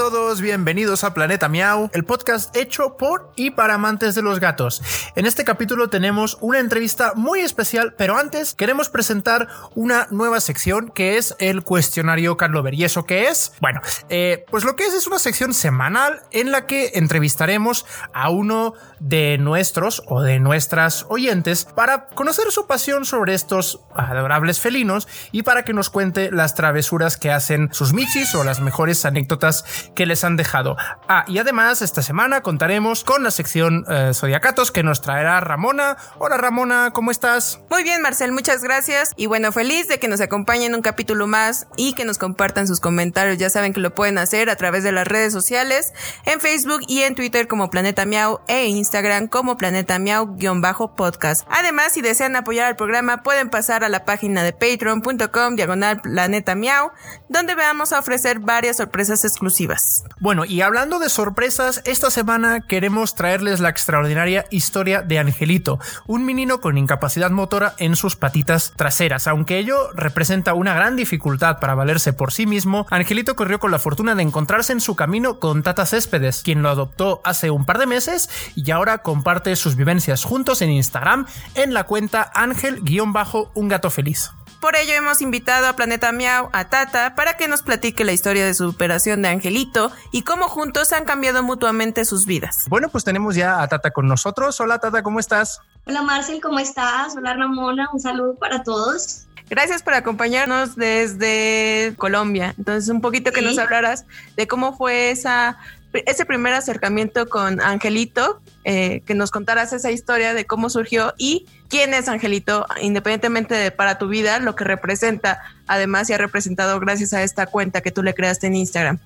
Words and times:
todos, 0.00 0.40
bienvenidos 0.40 1.04
a 1.04 1.12
Planeta 1.12 1.50
Miau, 1.50 1.90
el 1.92 2.06
podcast 2.06 2.56
hecho 2.56 2.96
por 2.96 3.34
y 3.36 3.50
para 3.50 3.74
amantes 3.74 4.14
de 4.14 4.22
los 4.22 4.40
gatos. 4.40 4.80
En 5.14 5.26
este 5.26 5.44
capítulo 5.44 5.90
tenemos 5.90 6.38
una 6.40 6.58
entrevista 6.58 7.12
muy 7.16 7.40
especial, 7.40 7.92
pero 7.98 8.16
antes 8.16 8.54
queremos 8.54 8.88
presentar 8.88 9.48
una 9.74 10.06
nueva 10.10 10.40
sección 10.40 10.88
que 10.88 11.18
es 11.18 11.36
el 11.38 11.64
cuestionario 11.64 12.38
Carlover. 12.38 12.72
¿Y 12.72 12.84
eso 12.84 13.04
qué 13.04 13.28
es? 13.28 13.52
Bueno, 13.60 13.82
eh, 14.08 14.46
pues 14.50 14.64
lo 14.64 14.74
que 14.74 14.86
es 14.86 14.94
es 14.94 15.06
una 15.06 15.18
sección 15.18 15.52
semanal 15.52 16.22
en 16.30 16.50
la 16.50 16.64
que 16.64 16.92
entrevistaremos 16.94 17.84
a 18.14 18.30
uno 18.30 18.72
de 19.00 19.36
nuestros 19.36 20.02
o 20.06 20.22
de 20.22 20.40
nuestras 20.40 21.04
oyentes 21.10 21.66
para 21.66 22.06
conocer 22.06 22.50
su 22.50 22.66
pasión 22.66 23.04
sobre 23.04 23.34
estos 23.34 23.80
adorables 23.94 24.60
felinos 24.60 25.08
y 25.30 25.42
para 25.42 25.62
que 25.64 25.74
nos 25.74 25.90
cuente 25.90 26.30
las 26.30 26.54
travesuras 26.54 27.18
que 27.18 27.30
hacen 27.30 27.68
sus 27.72 27.92
michis 27.92 28.34
o 28.34 28.44
las 28.44 28.60
mejores 28.60 29.04
anécdotas 29.04 29.89
que 29.94 30.06
les 30.06 30.24
han 30.24 30.36
dejado. 30.36 30.76
Ah, 31.08 31.24
y 31.26 31.38
además 31.38 31.82
esta 31.82 32.02
semana 32.02 32.42
contaremos 32.42 33.04
con 33.04 33.22
la 33.22 33.30
sección 33.30 33.84
eh, 33.88 34.12
Zodiacatos 34.14 34.70
que 34.70 34.82
nos 34.82 35.00
traerá 35.00 35.40
Ramona. 35.40 35.96
Hola 36.18 36.36
Ramona, 36.36 36.90
¿cómo 36.92 37.10
estás? 37.10 37.60
Muy 37.70 37.82
bien 37.82 38.02
Marcel, 38.02 38.32
muchas 38.32 38.62
gracias 38.62 39.12
y 39.16 39.26
bueno, 39.26 39.52
feliz 39.52 39.88
de 39.88 39.98
que 39.98 40.08
nos 40.08 40.20
acompañen 40.20 40.74
un 40.74 40.82
capítulo 40.82 41.26
más 41.26 41.66
y 41.76 41.94
que 41.94 42.04
nos 42.04 42.18
compartan 42.18 42.66
sus 42.66 42.80
comentarios. 42.80 43.38
Ya 43.38 43.50
saben 43.50 43.72
que 43.72 43.80
lo 43.80 43.94
pueden 43.94 44.18
hacer 44.18 44.50
a 44.50 44.56
través 44.56 44.84
de 44.84 44.92
las 44.92 45.06
redes 45.06 45.32
sociales, 45.32 45.92
en 46.24 46.40
Facebook 46.40 46.80
y 46.86 47.02
en 47.02 47.14
Twitter 47.14 47.48
como 47.48 47.70
Planeta 47.70 48.06
Miau 48.06 48.40
e 48.48 48.66
Instagram 48.66 49.28
como 49.28 49.56
Planeta 49.56 49.98
Miau-podcast. 49.98 51.46
Además, 51.50 51.92
si 51.92 52.02
desean 52.02 52.36
apoyar 52.36 52.66
al 52.66 52.76
programa, 52.76 53.22
pueden 53.22 53.50
pasar 53.50 53.84
a 53.84 53.88
la 53.88 54.04
página 54.04 54.42
de 54.42 54.52
patreon.com 54.52 55.56
diagonal 55.56 56.00
Planeta 56.00 56.54
Miau, 56.54 56.90
donde 57.28 57.54
veamos 57.54 57.92
a 57.92 57.98
ofrecer 57.98 58.40
varias 58.40 58.76
sorpresas 58.76 59.24
exclusivas. 59.24 59.69
Bueno, 60.18 60.44
y 60.44 60.60
hablando 60.60 60.98
de 60.98 61.08
sorpresas, 61.08 61.82
esta 61.84 62.10
semana 62.10 62.60
queremos 62.60 63.14
traerles 63.14 63.60
la 63.60 63.68
extraordinaria 63.68 64.46
historia 64.50 65.02
de 65.02 65.18
Angelito, 65.18 65.78
un 66.06 66.24
menino 66.24 66.60
con 66.60 66.78
incapacidad 66.78 67.30
motora 67.30 67.74
en 67.78 67.96
sus 67.96 68.16
patitas 68.16 68.72
traseras. 68.76 69.26
Aunque 69.26 69.58
ello 69.58 69.90
representa 69.92 70.54
una 70.54 70.74
gran 70.74 70.96
dificultad 70.96 71.58
para 71.58 71.74
valerse 71.74 72.12
por 72.12 72.32
sí 72.32 72.46
mismo, 72.46 72.86
Angelito 72.90 73.36
corrió 73.36 73.58
con 73.58 73.70
la 73.70 73.78
fortuna 73.78 74.14
de 74.14 74.22
encontrarse 74.22 74.72
en 74.72 74.80
su 74.80 74.96
camino 74.96 75.38
con 75.38 75.62
Tata 75.62 75.86
Céspedes, 75.86 76.42
quien 76.42 76.62
lo 76.62 76.70
adoptó 76.70 77.20
hace 77.24 77.50
un 77.50 77.64
par 77.64 77.78
de 77.78 77.86
meses 77.86 78.28
y 78.54 78.70
ahora 78.70 78.98
comparte 78.98 79.54
sus 79.56 79.76
vivencias 79.76 80.24
juntos 80.24 80.62
en 80.62 80.70
Instagram 80.70 81.26
en 81.54 81.74
la 81.74 81.84
cuenta 81.84 82.30
ángel-un 82.34 83.68
gato 83.68 83.90
feliz. 83.90 84.30
Por 84.60 84.76
ello 84.76 84.92
hemos 84.92 85.22
invitado 85.22 85.66
a 85.68 85.72
Planeta 85.72 86.12
Miau 86.12 86.50
a 86.52 86.68
Tata 86.68 87.14
para 87.14 87.38
que 87.38 87.48
nos 87.48 87.62
platique 87.62 88.04
la 88.04 88.12
historia 88.12 88.44
de 88.44 88.52
su 88.52 88.72
superación 88.72 89.22
de 89.22 89.28
Angelito 89.28 89.90
y 90.12 90.22
cómo 90.22 90.48
juntos 90.48 90.92
han 90.92 91.06
cambiado 91.06 91.42
mutuamente 91.42 92.04
sus 92.04 92.26
vidas. 92.26 92.66
Bueno, 92.68 92.90
pues 92.90 93.02
tenemos 93.02 93.34
ya 93.34 93.62
a 93.62 93.68
Tata 93.68 93.90
con 93.90 94.06
nosotros. 94.06 94.60
Hola 94.60 94.78
Tata, 94.78 95.02
¿cómo 95.02 95.18
estás? 95.18 95.62
Hola 95.86 96.02
Marcel, 96.02 96.42
¿cómo 96.42 96.58
estás? 96.58 97.16
Hola 97.16 97.32
Ramona, 97.32 97.88
un 97.90 98.00
saludo 98.00 98.34
para 98.34 98.62
todos. 98.62 99.26
Gracias 99.48 99.82
por 99.82 99.94
acompañarnos 99.94 100.76
desde 100.76 101.94
Colombia. 101.96 102.54
Entonces, 102.58 102.90
un 102.90 103.00
poquito 103.00 103.32
que 103.32 103.40
nos 103.40 103.56
hablaras 103.56 104.04
de 104.36 104.46
cómo 104.46 104.76
fue 104.76 105.10
esa 105.10 105.56
ese 105.92 106.24
primer 106.24 106.52
acercamiento 106.52 107.28
con 107.28 107.60
Angelito, 107.60 108.40
eh, 108.64 109.02
que 109.06 109.14
nos 109.14 109.30
contaras 109.30 109.72
esa 109.72 109.90
historia 109.90 110.34
de 110.34 110.46
cómo 110.46 110.70
surgió 110.70 111.14
y 111.18 111.46
quién 111.70 111.94
es 111.94 112.08
Angelito, 112.08 112.66
independientemente 112.82 113.54
de 113.54 113.70
para 113.70 113.96
tu 113.98 114.08
vida, 114.08 114.38
lo 114.40 114.54
que 114.54 114.64
representa, 114.64 115.40
además 115.66 116.10
y 116.10 116.12
ha 116.12 116.18
representado 116.18 116.78
gracias 116.80 117.14
a 117.14 117.22
esta 117.22 117.46
cuenta 117.46 117.80
que 117.80 117.90
tú 117.90 118.02
le 118.02 118.12
creaste 118.12 118.48
en 118.48 118.56
Instagram. 118.56 118.98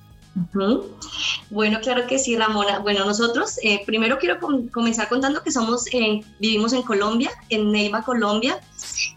Bueno, 1.49 1.79
claro 1.79 2.07
que 2.07 2.19
sí, 2.19 2.35
Ramona. 2.35 2.79
Bueno, 2.79 3.05
nosotros 3.05 3.57
eh, 3.63 3.83
primero 3.85 4.17
quiero 4.19 4.37
comenzar 4.73 5.07
contando 5.07 5.41
que 5.41 5.51
somos, 5.51 5.85
eh, 5.93 6.25
vivimos 6.41 6.73
en 6.73 6.81
Colombia, 6.81 7.31
en 7.47 7.71
Neiva, 7.71 8.01
Colombia, 8.01 8.59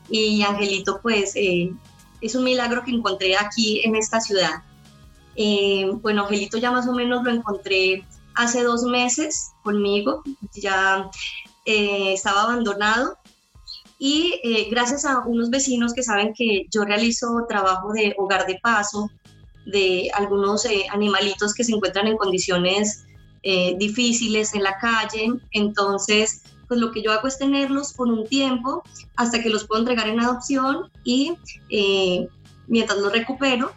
y 0.08 0.42
Angelito, 0.42 1.00
pues, 1.02 1.34
es 1.34 2.34
un 2.34 2.44
milagro 2.44 2.84
que 2.84 2.92
encontré 2.92 3.36
aquí 3.36 3.80
en 3.84 3.96
esta 3.96 4.20
ciudad. 4.20 4.62
Eh, 5.40 5.88
bueno, 6.02 6.22
Angelito 6.22 6.58
ya 6.58 6.72
más 6.72 6.88
o 6.88 6.92
menos 6.92 7.22
lo 7.22 7.30
encontré 7.30 8.04
hace 8.34 8.64
dos 8.64 8.82
meses 8.82 9.52
conmigo, 9.62 10.22
ya 10.52 11.08
eh, 11.64 12.12
estaba 12.12 12.42
abandonado 12.42 13.16
y 13.98 14.40
eh, 14.44 14.68
gracias 14.70 15.04
a 15.04 15.20
unos 15.20 15.50
vecinos 15.50 15.92
que 15.92 16.02
saben 16.02 16.32
que 16.34 16.66
yo 16.70 16.84
realizo 16.84 17.44
trabajo 17.48 17.92
de 17.92 18.14
hogar 18.16 18.46
de 18.46 18.58
paso 18.62 19.10
de 19.66 20.10
algunos 20.14 20.66
animalitos 20.90 21.52
que 21.52 21.64
se 21.64 21.72
encuentran 21.72 22.06
en 22.06 22.16
condiciones 22.16 23.04
difíciles 23.78 24.52
en 24.54 24.62
la 24.62 24.76
calle, 24.78 25.28
entonces 25.52 26.42
pues 26.66 26.80
lo 26.80 26.90
que 26.90 27.02
yo 27.02 27.12
hago 27.12 27.28
es 27.28 27.38
tenerlos 27.38 27.94
por 27.94 28.08
un 28.08 28.26
tiempo 28.26 28.82
hasta 29.16 29.42
que 29.42 29.48
los 29.48 29.66
puedo 29.66 29.80
entregar 29.80 30.08
en 30.08 30.20
adopción 30.20 30.90
y 31.04 31.34
mientras 32.66 32.98
los 32.98 33.12
recupero. 33.12 33.72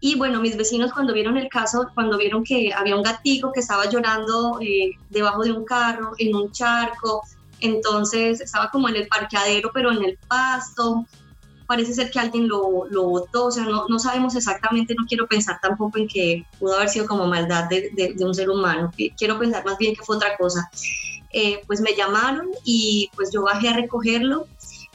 Y 0.00 0.16
bueno, 0.16 0.40
mis 0.40 0.56
vecinos 0.56 0.92
cuando 0.92 1.14
vieron 1.14 1.36
el 1.36 1.48
caso, 1.48 1.88
cuando 1.94 2.18
vieron 2.18 2.44
que 2.44 2.72
había 2.72 2.96
un 2.96 3.02
gatico 3.02 3.52
que 3.52 3.60
estaba 3.60 3.88
llorando 3.88 4.58
eh, 4.60 4.90
debajo 5.10 5.42
de 5.42 5.52
un 5.52 5.64
carro, 5.64 6.12
en 6.18 6.34
un 6.34 6.52
charco, 6.52 7.22
entonces 7.60 8.40
estaba 8.40 8.70
como 8.70 8.88
en 8.88 8.96
el 8.96 9.08
parqueadero, 9.08 9.70
pero 9.72 9.92
en 9.92 10.04
el 10.04 10.18
pasto, 10.28 11.06
parece 11.66 11.94
ser 11.94 12.10
que 12.10 12.18
alguien 12.18 12.48
lo, 12.48 12.86
lo 12.90 13.04
botó, 13.04 13.46
o 13.46 13.50
sea, 13.50 13.64
no, 13.64 13.86
no, 13.88 13.98
sabemos 13.98 14.34
exactamente, 14.36 14.94
no 14.96 15.04
quiero 15.06 15.26
pensar 15.26 15.58
tampoco 15.60 15.98
en 15.98 16.08
que 16.08 16.44
pudo 16.58 16.76
haber 16.76 16.88
sido 16.88 17.06
como 17.06 17.26
maldad 17.26 17.68
de, 17.68 17.90
de, 17.94 18.24
un 18.24 18.34
ser 18.34 18.50
humano, 18.50 18.92
quiero 19.16 19.38
pensar 19.38 19.64
más 19.64 19.76
bien 19.78 19.94
que 19.94 20.02
fue 20.02 20.16
otra 20.16 20.36
cosa. 20.36 20.70
Eh, 21.32 21.60
pues 21.66 21.80
me 21.80 21.94
llamaron 21.94 22.48
y 22.64 23.10
pues 23.14 23.30
yo 23.32 23.42
bajé 23.42 23.68
a 23.68 23.74
recogerlo 23.74 24.46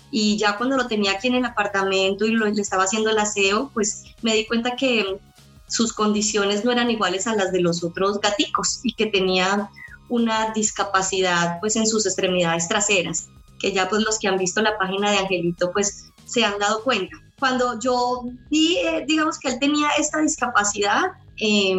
y 0.09 0.37
ya 0.37 0.57
cuando 0.57 0.75
lo 0.75 0.87
tenía 0.87 1.11
aquí 1.11 1.27
en 1.27 1.35
el 1.35 1.45
apartamento 1.45 2.25
y 2.25 2.31
lo, 2.31 2.45
le 2.45 2.61
estaba 2.61 2.83
haciendo 2.83 3.11
el 3.11 3.19
aseo, 3.19 3.69
pues 3.73 4.05
me 4.21 4.33
di 4.33 4.45
cuenta 4.47 4.75
que 4.75 5.19
sus 5.67 5.93
condiciones 5.93 6.65
no 6.65 6.71
eran 6.71 6.89
iguales 6.89 7.27
a 7.27 7.35
las 7.35 7.51
de 7.51 7.61
los 7.61 7.83
otros 7.83 8.19
gaticos 8.19 8.79
y 8.83 8.93
que 8.93 9.05
tenía 9.05 9.69
una 10.11 10.51
discapacidad 10.53 11.59
pues 11.61 11.75
en 11.77 11.87
sus 11.87 12.05
extremidades 12.05 12.67
traseras, 12.67 13.29
que 13.59 13.71
ya 13.71 13.87
pues 13.89 14.03
los 14.03 14.19
que 14.19 14.27
han 14.27 14.37
visto 14.37 14.61
la 14.61 14.77
página 14.77 15.09
de 15.09 15.17
Angelito 15.17 15.71
pues 15.71 16.11
se 16.25 16.43
han 16.43 16.59
dado 16.59 16.83
cuenta. 16.83 17.15
Cuando 17.39 17.79
yo 17.79 18.23
vi, 18.49 18.77
eh, 18.77 19.05
digamos 19.07 19.39
que 19.39 19.47
él 19.49 19.59
tenía 19.59 19.89
esta 19.97 20.19
discapacidad, 20.19 21.13
eh, 21.37 21.75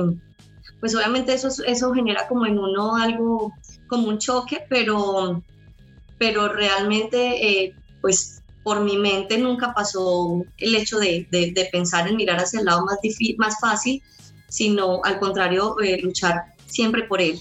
pues 0.81 0.95
obviamente 0.95 1.35
eso, 1.35 1.49
eso 1.65 1.93
genera 1.93 2.27
como 2.27 2.47
en 2.47 2.59
uno 2.59 2.97
algo 2.97 3.53
como 3.87 4.09
un 4.09 4.19
choque, 4.19 4.65
pero, 4.69 5.43
pero 6.19 6.49
realmente 6.49 7.47
eh, 7.47 7.75
pues 8.01 8.43
por 8.63 8.81
mi 8.81 8.97
mente 8.97 9.37
nunca 9.37 9.75
pasó 9.75 10.43
el 10.57 10.75
hecho 10.75 10.99
de, 10.99 11.27
pensar 11.71 12.09
en 12.09 12.17
mirar 12.17 12.39
hacia 12.39 12.61
el 12.61 12.67
lado 12.67 12.87
más, 12.87 12.99
más 13.37 13.61
fácil, 13.61 14.03
sino 14.49 15.03
al 15.05 15.19
contrario, 15.19 15.77
eh, 15.81 16.01
luchar 16.01 16.55
siempre 16.67 17.05
por 17.05 17.21
él. 17.21 17.39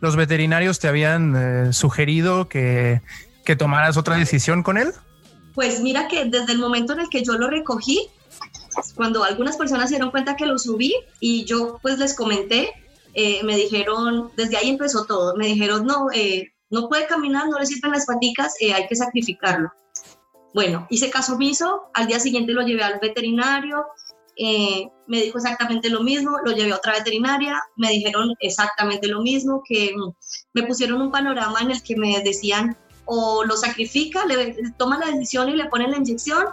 ¿Los 0.00 0.16
veterinarios 0.16 0.78
te 0.78 0.88
habían 0.88 1.34
eh, 1.36 1.72
sugerido 1.72 2.48
que, 2.48 3.02
que 3.44 3.56
tomaras 3.56 3.96
otra 3.96 4.16
decisión 4.16 4.62
con 4.62 4.78
él? 4.78 4.92
Pues 5.54 5.80
mira 5.80 6.08
que 6.08 6.24
desde 6.24 6.52
el 6.52 6.58
momento 6.58 6.92
en 6.92 7.00
el 7.00 7.08
que 7.08 7.24
yo 7.24 7.32
lo 7.34 7.48
recogí, 7.48 8.08
cuando 8.94 9.24
algunas 9.24 9.56
personas 9.56 9.88
se 9.88 9.96
dieron 9.96 10.10
cuenta 10.10 10.36
que 10.36 10.46
lo 10.46 10.58
subí 10.58 10.94
y 11.18 11.44
yo 11.44 11.78
pues 11.82 11.98
les 11.98 12.14
comenté, 12.14 12.70
eh, 13.14 13.42
me 13.42 13.56
dijeron, 13.56 14.30
desde 14.36 14.56
ahí 14.56 14.68
empezó 14.68 15.04
todo, 15.04 15.36
me 15.36 15.46
dijeron, 15.46 15.84
no, 15.84 16.06
no 16.70 16.88
puede 16.88 17.06
caminar, 17.06 17.48
no 17.48 17.58
le 17.58 17.66
sirven 17.66 17.90
las 17.90 18.06
paticas, 18.06 18.54
hay 18.60 18.86
que 18.86 18.94
sacrificarlo. 18.94 19.72
Bueno, 20.54 20.86
hice 20.90 21.10
caso 21.10 21.34
omiso, 21.34 21.90
al 21.94 22.06
día 22.06 22.20
siguiente 22.20 22.52
lo 22.52 22.62
llevé 22.62 22.82
al 22.82 22.98
veterinario, 23.00 23.86
eh, 24.36 24.88
me 25.08 25.22
dijo 25.22 25.38
exactamente 25.38 25.88
lo 25.88 26.02
mismo, 26.02 26.38
lo 26.44 26.52
llevé 26.52 26.72
a 26.72 26.76
otra 26.76 26.92
veterinaria, 26.92 27.60
me 27.76 27.90
dijeron 27.90 28.34
exactamente 28.40 29.08
lo 29.08 29.22
mismo, 29.22 29.62
que 29.66 29.92
mm, 29.96 30.12
me 30.52 30.62
pusieron 30.64 31.00
un 31.00 31.10
panorama 31.10 31.60
en 31.60 31.70
el 31.72 31.82
que 31.82 31.96
me 31.96 32.20
decían 32.22 32.76
o 33.06 33.42
lo 33.44 33.56
sacrifica, 33.56 34.26
le, 34.26 34.54
toma 34.76 34.98
la 34.98 35.06
decisión 35.06 35.48
y 35.48 35.56
le 35.56 35.64
ponen 35.66 35.92
la 35.92 35.96
inyección, 35.96 36.44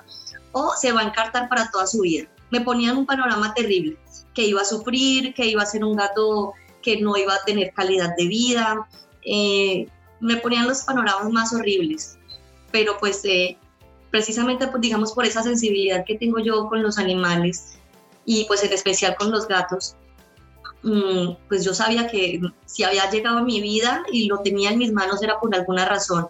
o 0.53 0.71
se 0.79 0.93
va 0.93 1.01
a 1.01 1.03
encartar 1.03 1.49
para 1.49 1.69
toda 1.69 1.85
su 1.85 1.99
vida. 2.01 2.27
Me 2.49 2.61
ponían 2.61 2.95
un 2.95 3.05
panorama 3.05 3.53
terrible, 3.53 3.97
que 4.33 4.45
iba 4.45 4.61
a 4.61 4.65
sufrir, 4.65 5.33
que 5.33 5.45
iba 5.47 5.61
a 5.61 5.65
ser 5.65 5.83
un 5.83 5.97
gato 5.97 6.53
que 6.81 7.01
no 7.01 7.17
iba 7.17 7.35
a 7.35 7.43
tener 7.43 7.73
calidad 7.73 8.15
de 8.15 8.27
vida, 8.27 8.87
eh, 9.25 9.87
me 10.21 10.37
ponían 10.37 10.65
los 10.65 10.83
panoramas 10.83 11.29
más 11.29 11.51
horribles, 11.51 12.17
pero 12.71 12.97
pues 12.99 13.25
eh, 13.25 13.57
precisamente, 14.11 14.67
pues, 14.67 14.81
digamos, 14.81 15.11
por 15.11 15.25
esa 15.25 15.43
sensibilidad 15.43 16.05
que 16.05 16.17
tengo 16.17 16.39
yo 16.39 16.69
con 16.69 16.81
los 16.81 16.97
animales 16.97 17.79
y 18.25 18.45
pues 18.45 18.63
en 18.63 18.73
especial 18.73 19.15
con 19.17 19.31
los 19.31 19.47
gatos, 19.47 19.95
mm, 20.83 21.33
pues 21.47 21.63
yo 21.63 21.73
sabía 21.73 22.07
que 22.07 22.41
si 22.65 22.83
había 22.83 23.09
llegado 23.09 23.39
a 23.39 23.43
mi 23.43 23.61
vida 23.61 24.03
y 24.11 24.27
lo 24.27 24.39
tenía 24.39 24.71
en 24.71 24.79
mis 24.79 24.91
manos 24.91 25.21
era 25.23 25.39
por 25.39 25.53
alguna 25.55 25.85
razón. 25.85 26.27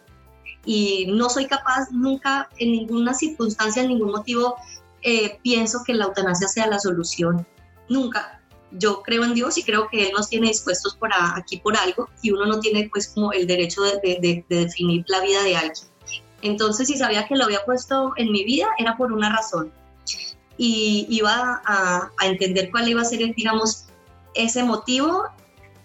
Y 0.65 1.06
no 1.07 1.30
soy 1.30 1.45
capaz 1.45 1.92
nunca, 1.92 2.50
en 2.57 2.71
ninguna 2.71 3.13
circunstancia, 3.13 3.83
en 3.83 3.89
ningún 3.89 4.12
motivo, 4.12 4.56
eh, 5.03 5.39
pienso 5.44 5.83
que 5.86 5.94
la 5.94 6.06
eutanasia 6.06 6.47
sea 6.47 6.68
la 6.68 6.80
solución. 6.80 7.45
Nunca. 7.88 8.42
yo 8.77 9.03
creo 9.03 9.24
en 9.24 9.36
Dios 9.36 9.57
y 9.57 9.63
creo 9.63 9.88
que 9.89 10.07
Él 10.07 10.12
nos 10.18 10.27
tiene 10.27 10.47
dispuestos 10.47 10.95
por 10.95 11.09
aquí 11.13 11.57
por 11.57 11.77
algo 11.77 12.09
y 12.21 12.31
uno 12.31 12.45
no 12.45 12.59
tiene 12.59 12.89
pues 12.92 13.07
como 13.07 13.31
el 13.31 13.47
derecho 13.47 13.83
de, 13.83 14.44
definir 14.50 15.06
la 15.07 15.21
vida 15.21 15.44
de 15.44 15.56
alguien. 15.56 15.88
Entonces, 16.42 16.88
si 16.88 16.97
sabía 16.97 17.25
que 17.27 17.36
lo 17.36 17.45
había 17.45 17.63
puesto 17.63 18.12
en 18.18 18.31
mi 18.31 18.44
vida, 18.44 18.68
era 18.77 18.97
por 18.97 19.13
una 19.13 19.33
razón. 19.33 19.71
Y 20.57 21.06
iba 21.10 21.62
a, 21.66 22.12
a 22.18 22.25
entender 22.28 22.72
cuál 22.72 22.88
iba 22.88 23.02
a 23.02 23.06
ser, 23.06 23.19
digamos, 23.36 23.86
ese 24.34 24.63
motivo 24.63 25.24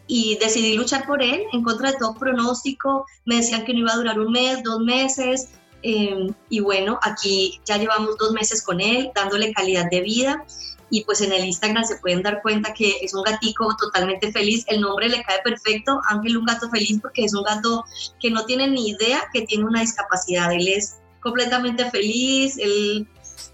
y 0.06 0.36
decidí 0.38 0.76
luchar 0.76 1.06
por 1.06 1.22
él 1.22 1.42
en 1.52 1.62
contra 1.62 1.92
de 1.92 1.98
todo 1.98 2.14
pronóstico. 2.14 3.06
Me 3.24 3.36
decían 3.36 3.64
que 3.64 3.72
no 3.72 3.80
iba 3.80 3.92
a 3.92 3.96
durar 3.96 4.18
un 4.18 4.32
mes, 4.32 4.62
dos 4.62 4.80
meses. 4.80 5.50
Eh, 5.82 6.28
y 6.48 6.60
bueno, 6.60 6.98
aquí 7.02 7.60
ya 7.64 7.78
llevamos 7.78 8.18
dos 8.18 8.32
meses 8.32 8.62
con 8.62 8.80
él, 8.80 9.10
dándole 9.14 9.52
calidad 9.52 9.88
de 9.90 10.00
vida 10.02 10.44
y 10.90 11.04
pues 11.04 11.20
en 11.20 11.32
el 11.32 11.44
Instagram 11.44 11.84
se 11.84 11.96
pueden 11.96 12.22
dar 12.22 12.42
cuenta 12.42 12.74
que 12.74 12.96
es 13.00 13.14
un 13.14 13.22
gatico 13.22 13.74
totalmente 13.78 14.32
feliz, 14.32 14.64
el 14.66 14.80
nombre 14.80 15.08
le 15.08 15.22
cae 15.22 15.38
perfecto, 15.42 16.00
Ángel 16.08 16.36
un 16.36 16.44
gato 16.44 16.68
feliz 16.68 16.98
porque 17.00 17.24
es 17.24 17.34
un 17.34 17.44
gato 17.44 17.84
que 18.18 18.30
no 18.30 18.44
tiene 18.44 18.68
ni 18.68 18.90
idea 18.90 19.22
que 19.32 19.42
tiene 19.42 19.64
una 19.64 19.80
discapacidad, 19.80 20.52
él 20.52 20.68
es 20.68 20.96
completamente 21.20 21.88
feliz, 21.90 22.58
él, 22.58 23.08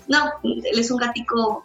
no, 0.08 0.32
él 0.42 0.78
es 0.78 0.90
un 0.90 0.98
gatico 0.98 1.64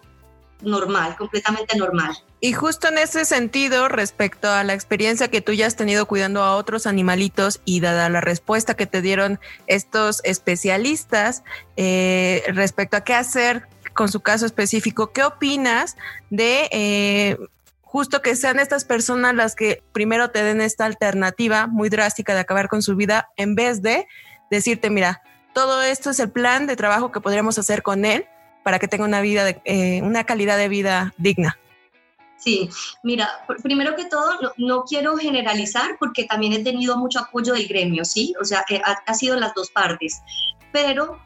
normal, 0.61 1.15
completamente 1.17 1.77
normal. 1.77 2.15
Y 2.39 2.53
justo 2.53 2.87
en 2.87 2.97
ese 2.97 3.25
sentido, 3.25 3.87
respecto 3.87 4.49
a 4.49 4.63
la 4.63 4.73
experiencia 4.73 5.27
que 5.27 5.41
tú 5.41 5.51
ya 5.53 5.67
has 5.67 5.75
tenido 5.75 6.05
cuidando 6.07 6.43
a 6.43 6.55
otros 6.55 6.87
animalitos 6.87 7.61
y 7.65 7.81
dada 7.81 8.09
la 8.09 8.21
respuesta 8.21 8.75
que 8.75 8.87
te 8.87 9.01
dieron 9.01 9.39
estos 9.67 10.21
especialistas 10.23 11.43
eh, 11.77 12.43
respecto 12.47 12.97
a 12.97 13.03
qué 13.03 13.13
hacer 13.13 13.67
con 13.93 14.09
su 14.09 14.21
caso 14.21 14.45
específico, 14.45 15.11
¿qué 15.11 15.23
opinas 15.23 15.97
de 16.29 16.69
eh, 16.71 17.37
justo 17.81 18.21
que 18.21 18.35
sean 18.35 18.59
estas 18.59 18.85
personas 18.85 19.35
las 19.35 19.53
que 19.53 19.83
primero 19.91 20.31
te 20.31 20.43
den 20.43 20.61
esta 20.61 20.85
alternativa 20.85 21.67
muy 21.67 21.89
drástica 21.89 22.33
de 22.33 22.39
acabar 22.39 22.69
con 22.69 22.81
su 22.81 22.95
vida 22.95 23.29
en 23.35 23.53
vez 23.53 23.81
de 23.81 24.07
decirte, 24.49 24.89
mira, 24.89 25.21
todo 25.53 25.83
esto 25.83 26.09
es 26.11 26.19
el 26.21 26.31
plan 26.31 26.67
de 26.67 26.77
trabajo 26.77 27.11
que 27.11 27.19
podríamos 27.19 27.59
hacer 27.59 27.83
con 27.83 28.05
él 28.05 28.25
para 28.63 28.79
que 28.79 28.87
tenga 28.87 29.05
una 29.05 29.21
vida, 29.21 29.49
eh, 29.65 30.01
una 30.01 30.23
calidad 30.23 30.57
de 30.57 30.69
vida 30.69 31.13
digna? 31.17 31.57
Sí, 32.37 32.69
mira, 33.03 33.29
primero 33.61 33.95
que 33.95 34.05
todo, 34.05 34.31
no, 34.57 34.83
quiero 34.83 35.15
generalizar 35.15 35.97
porque 35.99 36.25
también 36.25 36.53
he 36.53 36.63
tenido 36.63 36.97
mucho 36.97 37.19
apoyo 37.19 37.53
del 37.53 37.67
gremio, 37.67 38.03
¿sí? 38.03 38.33
O 38.41 38.45
sea, 38.45 38.65
ha, 38.83 38.91
ha 39.05 39.13
sido 39.13 39.39
las 39.39 39.53
dos 39.53 39.69
partes, 39.69 40.21
pero 40.71 41.19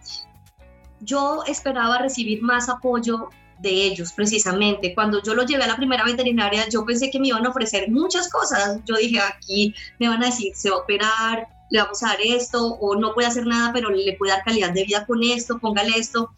yo 1.00 1.44
esperaba 1.48 2.00
recibir 2.00 2.42
más 2.42 2.68
apoyo 2.68 3.30
de 3.60 3.70
ellos 3.70 4.12
precisamente. 4.14 4.94
Cuando 4.94 5.22
yo 5.22 5.34
lo 5.34 5.46
llevé 5.46 5.64
a 5.64 5.68
la 5.68 5.78
primera 5.78 6.04
veterinaria, 6.04 6.68
yo 6.70 6.86
pensé 6.86 7.10
que 7.10 7.20
me 7.20 7.30
iban 7.30 7.46
a 7.46 7.50
ofrecer 7.50 7.90
muchas 7.90 8.30
cosas. 8.30 8.80
Yo 8.86 8.96
dije, 8.96 9.20
aquí 9.20 9.74
me 10.00 10.10
van 10.10 10.24
a 10.24 10.28
decir, 10.28 10.54
se 10.56 10.70
va 10.70 10.78
a 10.78 10.80
operar, 10.80 11.48
le 11.70 11.82
vamos 11.82 12.04
a 12.04 12.08
dar 12.08 12.18
esto, 12.22 12.74
o 12.74 12.96
no 12.96 13.14
puede 13.14 13.28
hacer 13.28 13.46
nada, 13.46 13.72
pero 13.74 13.90
le 13.90 14.14
puede 14.14 14.34
dar 14.34 14.44
calidad 14.44 14.72
de 14.72 14.84
vida 14.84 15.06
con 15.06 15.24
esto, 15.24 15.60
póngale 15.60 15.98
esto. 15.98 16.32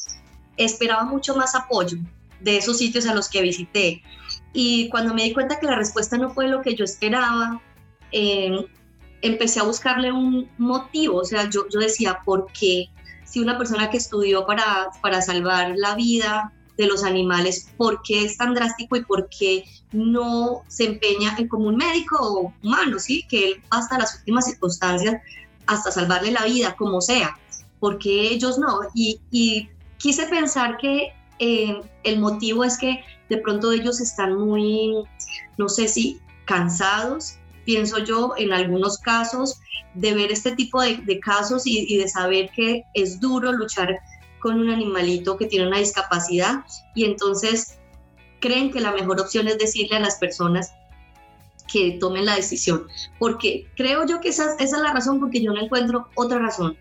Esperaba 0.57 1.03
mucho 1.03 1.35
más 1.35 1.55
apoyo 1.55 1.97
de 2.41 2.57
esos 2.57 2.77
sitios 2.77 3.07
a 3.07 3.15
los 3.15 3.29
que 3.29 3.41
visité. 3.41 4.03
Y 4.53 4.89
cuando 4.89 5.13
me 5.13 5.23
di 5.23 5.33
cuenta 5.33 5.59
que 5.59 5.65
la 5.65 5.75
respuesta 5.75 6.17
no 6.17 6.29
fue 6.31 6.47
lo 6.47 6.61
que 6.61 6.75
yo 6.75 6.83
esperaba, 6.83 7.61
eh, 8.11 8.65
empecé 9.21 9.59
a 9.59 9.63
buscarle 9.63 10.11
un 10.11 10.49
motivo. 10.57 11.17
O 11.17 11.25
sea, 11.25 11.49
yo, 11.49 11.67
yo 11.69 11.79
decía, 11.79 12.19
¿por 12.25 12.47
qué? 12.51 12.89
si 13.27 13.41
una 13.41 13.57
persona 13.57 13.89
que 13.89 13.97
estudió 13.97 14.45
para, 14.45 14.89
para 15.01 15.21
salvar 15.21 15.73
la 15.75 15.95
vida 15.95 16.53
de 16.77 16.87
los 16.87 17.03
animales, 17.03 17.69
¿por 17.75 18.01
qué 18.01 18.23
es 18.23 18.37
tan 18.37 18.53
drástico 18.53 18.95
y 18.95 19.03
por 19.03 19.29
qué 19.29 19.65
no 19.91 20.63
se 20.67 20.85
empeña 20.85 21.35
en 21.37 21.47
como 21.47 21.67
un 21.67 21.75
médico 21.75 22.53
humano, 22.63 22.99
¿sí? 22.99 23.25
que 23.29 23.45
él 23.45 23.63
hasta 23.69 23.97
las 23.97 24.15
últimas 24.19 24.45
circunstancias, 24.45 25.21
hasta 25.65 25.91
salvarle 25.91 26.31
la 26.31 26.45
vida, 26.45 26.75
como 26.75 27.01
sea? 27.01 27.37
¿Por 27.79 27.97
qué 27.97 28.29
ellos 28.31 28.57
no? 28.57 28.79
Y, 28.93 29.19
y 29.31 29.69
quise 29.97 30.27
pensar 30.27 30.77
que 30.77 31.13
eh, 31.39 31.81
el 32.03 32.19
motivo 32.19 32.63
es 32.63 32.77
que 32.77 33.03
de 33.29 33.37
pronto 33.37 33.71
ellos 33.71 33.99
están 33.99 34.35
muy, 34.35 34.93
no 35.57 35.69
sé 35.69 35.87
si 35.87 36.19
cansados, 36.45 37.37
pienso 37.65 37.99
yo, 37.99 38.33
en 38.37 38.53
algunos 38.53 38.97
casos, 38.97 39.59
de 39.93 40.13
ver 40.13 40.31
este 40.31 40.51
tipo 40.55 40.81
de, 40.81 41.19
casos 41.19 41.63
y, 41.65 41.97
de 41.97 42.07
saber 42.07 42.49
que 42.55 42.83
es 42.93 43.19
duro 43.19 43.51
luchar 43.51 43.99
con 44.39 44.59
un 44.59 44.69
animalito 44.69 45.37
que 45.37 45.47
tiene 45.47 45.67
una 45.67 45.79
discapacidad 45.79 46.63
y 46.95 47.05
entonces 47.05 47.79
creen 48.39 48.71
que 48.71 48.79
la 48.79 48.91
mejor 48.91 49.19
opción 49.19 49.47
es 49.47 49.57
decirle 49.57 49.97
a 49.97 49.99
las 49.99 50.15
personas 50.17 50.71
que 51.71 51.97
tomen 51.99 52.25
la 52.25 52.35
decisión, 52.35 52.87
porque 53.19 53.67
creo 53.75 54.05
yo 54.05 54.21
que 54.21 54.29
esa, 54.29 54.53
esa 54.53 54.77
es 54.77 54.81
la 54.81 54.93
razón, 54.93 55.19
porque 55.19 55.41
yo 55.41 55.51
no 55.51 55.61
encuentro 55.61 56.07
otra 56.15 56.39
razón. 56.39 56.77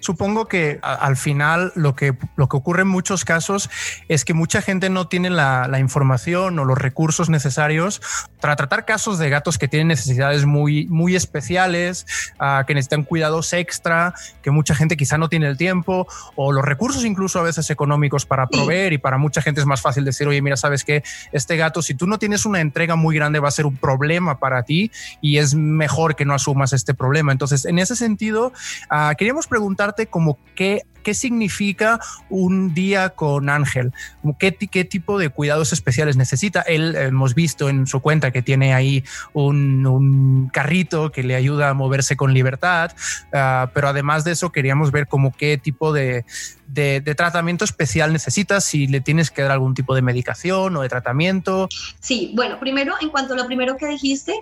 Supongo 0.00 0.46
que 0.46 0.78
al 0.82 1.16
final 1.16 1.72
lo 1.74 1.94
que, 1.94 2.16
lo 2.36 2.48
que 2.48 2.56
ocurre 2.56 2.82
en 2.82 2.88
muchos 2.88 3.24
casos 3.24 3.68
es 4.08 4.24
que 4.24 4.34
mucha 4.34 4.62
gente 4.62 4.90
no 4.90 5.08
tiene 5.08 5.30
la, 5.30 5.78
información 5.78 6.58
o 6.58 6.64
los 6.64 6.76
recursos 6.76 7.28
necesarios 7.28 8.00
para 8.40 8.56
tratar 8.56 8.84
casos 8.84 9.18
de 9.18 9.30
gatos 9.30 9.58
que 9.58 9.68
tienen 9.68 9.88
necesidades 9.88 10.44
muy, 10.44 10.86
muy 10.86 11.14
especiales, 11.14 12.06
uh, 12.40 12.64
que 12.66 12.74
necesitan 12.74 13.04
cuidados 13.04 13.52
extra, 13.52 14.14
que 14.42 14.50
mucha 14.50 14.74
gente 14.74 14.96
quizá 14.96 15.18
no 15.18 15.28
tiene 15.28 15.46
el 15.46 15.56
tiempo 15.56 16.08
o 16.34 16.52
los 16.52 16.64
recursos 16.64 17.04
incluso 17.04 17.38
a 17.38 17.42
veces 17.42 17.70
económicos 17.70 18.26
para 18.26 18.46
proveer 18.48 18.92
y 18.92 18.98
para 18.98 19.18
mucha 19.18 19.42
gente 19.42 19.60
es 19.60 19.66
más 19.66 19.80
fácil 19.80 20.04
decir, 20.04 20.26
oye, 20.26 20.42
mira, 20.42 20.56
sabes 20.56 20.84
que 20.84 21.02
este 21.32 21.56
gato, 21.56 21.82
si 21.82 21.94
tú 21.94 22.06
no 22.06 22.18
tienes 22.18 22.44
una 22.44 22.60
entrega 22.60 22.96
muy 22.96 23.14
grande, 23.14 23.40
va 23.40 23.48
a 23.48 23.52
ser 23.52 23.66
un 23.66 23.76
problema 23.76 24.38
para 24.38 24.62
ti 24.62 24.90
y 25.20 25.38
es 25.38 25.54
mejor 25.54 26.16
que 26.16 26.24
no 26.24 26.34
asumas 26.34 26.72
este 26.72 26.94
problema. 26.94 27.32
Entonces, 27.32 27.64
en 27.64 27.78
ese 27.78 27.96
sentido, 27.96 28.52
uh, 28.90 29.14
queríamos 29.16 29.46
preguntar 29.46 29.87
como 30.06 30.38
qué, 30.54 30.82
qué 31.02 31.14
significa 31.14 32.00
un 32.28 32.74
día 32.74 33.10
con 33.10 33.48
Ángel, 33.48 33.92
qué, 34.38 34.54
qué 34.54 34.84
tipo 34.84 35.18
de 35.18 35.28
cuidados 35.30 35.72
especiales 35.72 36.16
necesita. 36.16 36.62
Él 36.62 36.94
hemos 36.96 37.34
visto 37.34 37.68
en 37.68 37.86
su 37.86 38.00
cuenta 38.00 38.30
que 38.30 38.42
tiene 38.42 38.74
ahí 38.74 39.04
un, 39.32 40.50
carrito 40.52 41.10
que 41.10 41.22
le 41.22 41.34
ayuda 41.34 41.70
a 41.70 41.74
moverse 41.74 42.16
con 42.16 42.32
libertad, 42.32 42.92
ah, 43.32 43.70
pero 43.74 43.88
además 43.88 44.24
de 44.24 44.32
eso 44.32 44.50
queríamos 44.52 44.90
ver 44.90 45.06
como 45.06 45.32
qué 45.32 45.58
tipo 45.58 45.92
de, 45.92 46.24
de, 46.68 47.14
tratamiento 47.14 47.64
especial 47.64 48.12
necesitas, 48.12 48.64
si 48.64 48.86
le 48.86 49.00
tienes 49.00 49.30
que 49.30 49.42
dar 49.42 49.52
algún 49.52 49.74
tipo 49.74 49.94
de 49.94 50.02
medicación 50.02 50.76
o 50.76 50.82
de 50.82 50.88
tratamiento. 50.88 51.68
Sí, 52.00 52.32
bueno, 52.34 52.58
primero, 52.60 52.94
en 53.00 53.10
cuanto 53.10 53.34
a 53.34 53.36
lo 53.36 53.46
primero 53.46 53.76
que 53.76 53.86
dijiste, 53.86 54.34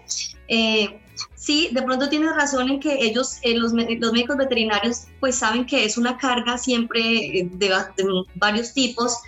eh, 0.49 1.01
sí, 1.35 1.71
de 1.73 1.83
pronto 1.83 2.09
tienes 2.09 2.35
razón 2.35 2.69
en 2.69 2.81
que 2.81 3.05
ellos, 3.05 3.39
eh, 3.43 3.57
los, 3.57 3.73
los, 3.73 4.13
médicos 4.13 4.37
veterinarios, 4.37 5.05
pues 5.21 5.37
saben 5.37 5.67
que 5.67 5.85
es 5.85 5.97
una 5.97 6.19
carga 6.19 6.46
siempre 6.59 7.01
eh, 7.41 7.49
de, 7.51 7.73
varios 8.35 8.73
tipos, 8.73 9.19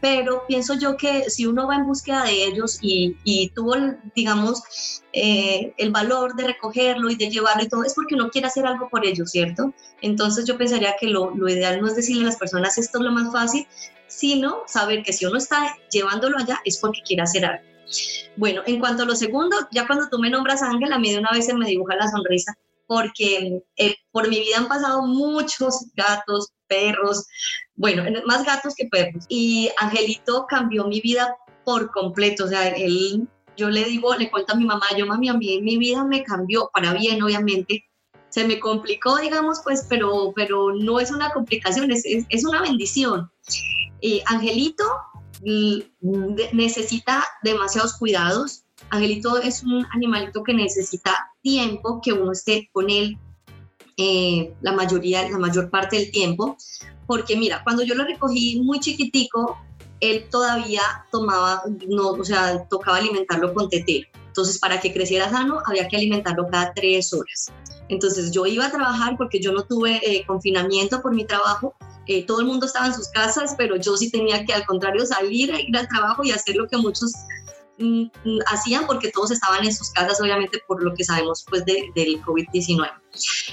pero 0.00 0.44
pienso 0.46 0.74
yo 0.74 0.96
que 0.96 1.30
si 1.30 1.46
uno 1.46 1.66
va 1.66 1.76
en 1.76 1.86
búsqueda 1.86 2.24
de 2.24 2.44
ellos 2.44 2.78
y, 2.80 3.16
y 3.24 3.48
tuvo, 3.50 3.74
digamos, 4.14 5.02
eh, 5.12 5.72
el 5.78 5.90
valor 5.90 6.36
de 6.36 6.48
recogerlo 6.48 7.10
y 7.10 7.16
de 7.16 7.30
llevarlo 7.30 7.62
y 7.62 7.68
todo, 7.68 7.84
es 7.84 7.94
porque 7.94 8.14
uno 8.14 8.28
quiere 8.28 8.48
hacer 8.48 8.66
algo 8.66 8.88
por 8.88 9.06
ellos, 9.06 9.30
¿cierto? 9.30 9.72
Entonces 10.02 10.44
yo 10.44 10.58
pensaría 10.58 10.94
que 11.00 11.06
lo, 11.06 11.32
ideal 11.48 11.80
no 11.80 11.88
es 11.88 11.96
decirle 11.96 12.22
a 12.22 12.26
las 12.26 12.36
personas 12.36 12.76
esto 12.76 12.98
es 12.98 13.04
lo 13.04 13.12
más 13.12 13.32
fácil, 13.32 13.66
sino 14.06 14.62
saber 14.66 15.02
que 15.02 15.12
si 15.12 15.24
uno 15.24 15.38
está 15.38 15.76
llevándolo 15.90 16.38
allá 16.38 16.60
es 16.64 16.78
porque 16.78 17.00
quiere 17.04 17.22
hacer 17.22 17.46
algo. 17.46 17.64
Bueno, 18.36 18.62
en 18.66 18.78
cuanto 18.78 19.04
a 19.04 19.06
lo 19.06 19.16
segundo, 19.16 19.56
ya 19.72 19.86
cuando 19.86 20.08
tú 20.10 20.18
me 20.18 20.28
nombras 20.28 20.62
Ángel, 20.62 20.92
a 20.92 20.98
mí 20.98 21.10
de 21.10 21.18
una 21.18 21.30
vez 21.32 21.46
se 21.46 21.54
me 21.54 21.66
dibuja 21.66 21.96
la 21.96 22.08
sonrisa, 22.08 22.56
porque 22.86 23.62
eh, 23.76 23.96
por 24.10 24.28
mi 24.28 24.40
vida 24.40 24.58
han 24.58 24.68
pasado 24.68 25.02
muchos 25.02 25.86
gatos, 25.94 26.52
perros, 26.66 27.26
bueno, 27.74 28.04
más 28.26 28.44
gatos 28.44 28.74
que 28.74 28.86
perros. 28.86 29.24
Y 29.28 29.70
Angelito 29.78 30.46
cambió 30.48 30.84
mi 30.86 31.00
vida 31.00 31.36
por 31.64 31.90
completo, 31.90 32.44
o 32.44 32.48
sea, 32.48 32.68
él, 32.68 33.28
yo 33.56 33.70
le 33.70 33.84
digo, 33.84 34.14
le 34.14 34.30
cuento 34.30 34.52
a 34.52 34.56
mi 34.56 34.64
mamá, 34.64 34.86
yo 34.96 35.06
mami, 35.06 35.28
a 35.28 35.34
mí 35.34 35.60
mi 35.60 35.78
vida 35.78 36.04
me 36.04 36.22
cambió 36.22 36.70
para 36.72 36.92
bien, 36.92 37.22
obviamente. 37.22 37.84
Se 38.28 38.46
me 38.46 38.60
complicó, 38.60 39.16
digamos, 39.16 39.60
pues, 39.64 39.86
pero, 39.88 40.32
pero 40.36 40.74
no 40.74 41.00
es 41.00 41.10
una 41.10 41.30
complicación, 41.30 41.90
es, 41.90 42.04
es, 42.04 42.44
una 42.44 42.60
bendición. 42.60 43.30
Eh, 44.02 44.22
Angelito 44.26 44.84
necesita 46.52 47.24
demasiados 47.42 47.94
cuidados. 47.94 48.65
Angelito 48.90 49.38
es 49.38 49.62
un 49.62 49.86
animalito 49.92 50.42
que 50.42 50.54
necesita 50.54 51.32
tiempo, 51.42 52.00
que 52.02 52.12
uno 52.12 52.32
esté 52.32 52.68
con 52.72 52.88
él 52.90 53.18
eh, 53.96 54.52
la 54.60 54.72
mayoría, 54.72 55.28
la 55.28 55.38
mayor 55.38 55.70
parte 55.70 55.96
del 55.96 56.10
tiempo, 56.10 56.56
porque 57.06 57.36
mira, 57.36 57.62
cuando 57.64 57.82
yo 57.82 57.94
lo 57.94 58.04
recogí 58.04 58.60
muy 58.60 58.78
chiquitico, 58.80 59.58
él 60.00 60.26
todavía 60.30 60.82
tomaba, 61.10 61.62
no, 61.88 62.10
o 62.10 62.24
sea, 62.24 62.66
tocaba 62.68 62.98
alimentarlo 62.98 63.54
con 63.54 63.70
tetero. 63.70 64.08
Entonces, 64.26 64.58
para 64.58 64.80
que 64.80 64.92
creciera 64.92 65.30
sano, 65.30 65.60
había 65.64 65.88
que 65.88 65.96
alimentarlo 65.96 66.46
cada 66.50 66.74
tres 66.74 67.12
horas. 67.14 67.50
Entonces, 67.88 68.32
yo 68.32 68.44
iba 68.44 68.66
a 68.66 68.70
trabajar 68.70 69.16
porque 69.16 69.40
yo 69.40 69.52
no 69.52 69.62
tuve 69.62 69.98
eh, 70.04 70.26
confinamiento 70.26 71.00
por 71.00 71.14
mi 71.14 71.24
trabajo, 71.24 71.74
eh, 72.06 72.24
todo 72.24 72.40
el 72.40 72.46
mundo 72.46 72.66
estaba 72.66 72.86
en 72.86 72.94
sus 72.94 73.08
casas, 73.08 73.54
pero 73.56 73.76
yo 73.76 73.96
sí 73.96 74.10
tenía 74.10 74.44
que 74.44 74.52
al 74.52 74.66
contrario 74.66 75.06
salir 75.06 75.52
a 75.52 75.60
ir 75.60 75.76
al 75.76 75.88
trabajo 75.88 76.22
y 76.22 76.30
hacer 76.30 76.54
lo 76.56 76.68
que 76.68 76.76
muchos 76.76 77.12
hacían 78.46 78.86
porque 78.86 79.10
todos 79.10 79.30
estaban 79.30 79.64
en 79.64 79.74
sus 79.74 79.90
casas, 79.90 80.20
obviamente 80.20 80.60
por 80.66 80.82
lo 80.82 80.94
que 80.94 81.04
sabemos 81.04 81.44
pues 81.48 81.64
del 81.64 81.92
COVID-19. 81.94 82.90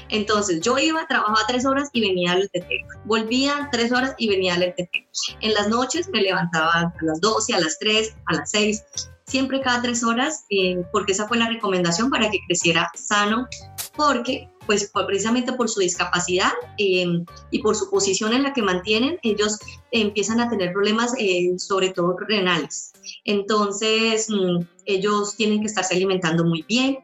Entonces 0.09 0.61
yo 0.61 0.77
iba, 0.77 1.05
trabajaba 1.07 1.39
tres 1.47 1.65
horas 1.65 1.89
y 1.93 2.01
venía 2.01 2.33
al 2.33 2.49
tetero. 2.49 2.85
Volvía 3.05 3.69
tres 3.71 3.91
horas 3.91 4.13
y 4.17 4.29
venía 4.29 4.55
al 4.55 4.73
tetero. 4.75 5.07
En 5.41 5.53
las 5.53 5.67
noches 5.69 6.09
me 6.09 6.21
levantaba 6.21 6.71
a 6.71 6.93
las 7.01 7.21
12, 7.21 7.53
a 7.53 7.59
las 7.59 7.79
3, 7.79 8.15
a 8.25 8.33
las 8.35 8.51
6, 8.51 8.83
siempre 9.25 9.61
cada 9.61 9.81
tres 9.81 10.03
horas, 10.03 10.45
eh, 10.49 10.83
porque 10.91 11.13
esa 11.13 11.27
fue 11.27 11.37
la 11.37 11.47
recomendación 11.47 12.09
para 12.09 12.29
que 12.29 12.39
creciera 12.47 12.91
sano, 12.95 13.47
porque 13.95 14.49
pues 14.65 14.91
precisamente 15.07 15.53
por 15.53 15.69
su 15.69 15.81
discapacidad 15.81 16.51
eh, 16.77 17.05
y 17.51 17.59
por 17.59 17.75
su 17.75 17.89
posición 17.89 18.33
en 18.33 18.43
la 18.43 18.53
que 18.53 18.61
mantienen, 18.61 19.19
ellos 19.23 19.59
empiezan 19.91 20.39
a 20.39 20.49
tener 20.49 20.71
problemas, 20.71 21.13
eh, 21.17 21.53
sobre 21.57 21.89
todo 21.89 22.15
renales. 22.27 22.93
Entonces, 23.25 24.29
mm, 24.29 24.59
ellos 24.85 25.35
tienen 25.35 25.59
que 25.59 25.67
estarse 25.67 25.95
alimentando 25.95 26.45
muy 26.45 26.63
bien. 26.63 26.99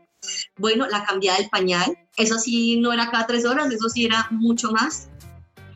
Bueno, 0.57 0.87
la 0.87 1.03
cambiada 1.03 1.37
del 1.37 1.49
pañal, 1.49 1.97
eso 2.17 2.39
sí 2.39 2.79
no 2.79 2.93
era 2.93 3.09
cada 3.11 3.27
tres 3.27 3.45
horas, 3.45 3.71
eso 3.71 3.89
sí 3.89 4.05
era 4.05 4.27
mucho 4.31 4.71
más 4.71 5.09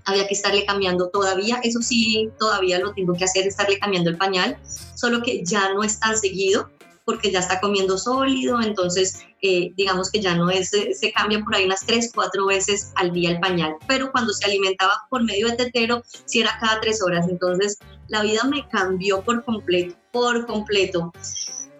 había 0.05 0.27
que 0.27 0.33
estarle 0.33 0.65
cambiando 0.65 1.09
todavía, 1.09 1.59
eso 1.63 1.81
sí, 1.81 2.29
todavía 2.37 2.79
lo 2.79 2.93
tengo 2.93 3.13
que 3.13 3.23
hacer, 3.23 3.47
estarle 3.47 3.79
cambiando 3.79 4.09
el 4.09 4.17
pañal, 4.17 4.57
solo 4.95 5.21
que 5.21 5.43
ya 5.45 5.73
no 5.73 5.83
es 5.83 5.99
tan 5.99 6.17
seguido 6.17 6.69
porque 7.05 7.31
ya 7.31 7.39
está 7.39 7.59
comiendo 7.59 7.97
sólido, 7.97 8.61
entonces 8.61 9.25
eh, 9.41 9.71
digamos 9.75 10.09
que 10.09 10.21
ya 10.21 10.35
no 10.35 10.49
es, 10.49 10.69
se 10.69 11.11
cambia 11.11 11.43
por 11.43 11.55
ahí 11.55 11.65
unas 11.65 11.85
tres, 11.85 12.11
cuatro 12.13 12.45
veces 12.45 12.93
al 12.95 13.11
día 13.11 13.31
el 13.31 13.39
pañal, 13.39 13.75
pero 13.87 14.11
cuando 14.11 14.33
se 14.33 14.45
alimentaba 14.45 14.93
por 15.09 15.23
medio 15.23 15.47
de 15.49 15.57
tetero, 15.57 16.03
sí 16.25 16.39
era 16.39 16.57
cada 16.59 16.79
tres 16.79 17.01
horas, 17.01 17.27
entonces 17.29 17.77
la 18.07 18.21
vida 18.21 18.43
me 18.45 18.67
cambió 18.69 19.21
por 19.21 19.43
completo, 19.43 19.95
por 20.11 20.45
completo. 20.45 21.11